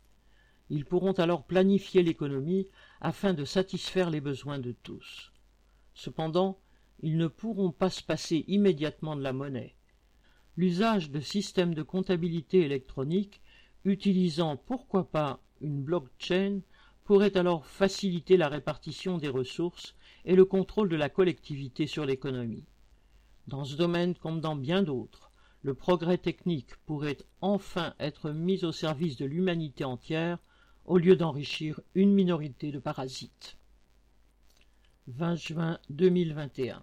Ils 0.70 0.84
pourront 0.84 1.12
alors 1.12 1.44
planifier 1.44 2.02
l'économie 2.02 2.68
afin 3.00 3.32
de 3.32 3.44
satisfaire 3.44 4.10
les 4.10 4.20
besoins 4.20 4.58
de 4.58 4.72
tous. 4.72 5.32
Cependant, 5.94 6.60
ils 7.00 7.16
ne 7.16 7.26
pourront 7.26 7.72
pas 7.72 7.90
se 7.90 8.02
passer 8.02 8.44
immédiatement 8.48 9.16
de 9.16 9.22
la 9.22 9.32
monnaie. 9.32 9.74
L'usage 10.56 11.10
de 11.10 11.20
systèmes 11.20 11.74
de 11.74 11.82
comptabilité 11.82 12.60
électronique 12.60 13.40
utilisant 13.84 14.56
pourquoi 14.56 15.10
pas 15.10 15.40
une 15.60 15.82
blockchain 15.82 16.60
pourrait 17.04 17.36
alors 17.36 17.66
faciliter 17.66 18.36
la 18.36 18.48
répartition 18.48 19.18
des 19.18 19.28
ressources 19.28 19.94
et 20.24 20.34
le 20.36 20.44
contrôle 20.44 20.88
de 20.88 20.96
la 20.96 21.08
collectivité 21.08 21.86
sur 21.86 22.04
l'économie. 22.04 22.66
Dans 23.46 23.64
ce 23.64 23.76
domaine 23.76 24.14
comme 24.14 24.40
dans 24.40 24.56
bien 24.56 24.82
d'autres, 24.82 25.30
le 25.62 25.74
progrès 25.74 26.18
technique 26.18 26.76
pourrait 26.86 27.18
enfin 27.40 27.94
être 27.98 28.30
mis 28.30 28.64
au 28.64 28.72
service 28.72 29.16
de 29.16 29.24
l'humanité 29.24 29.84
entière 29.84 30.38
au 30.84 30.98
lieu 30.98 31.16
d'enrichir 31.16 31.80
une 31.94 32.12
minorité 32.12 32.72
de 32.72 32.78
parasites. 32.78 33.56
20 35.06 35.34
juin 35.36 35.78
2021 35.90 36.82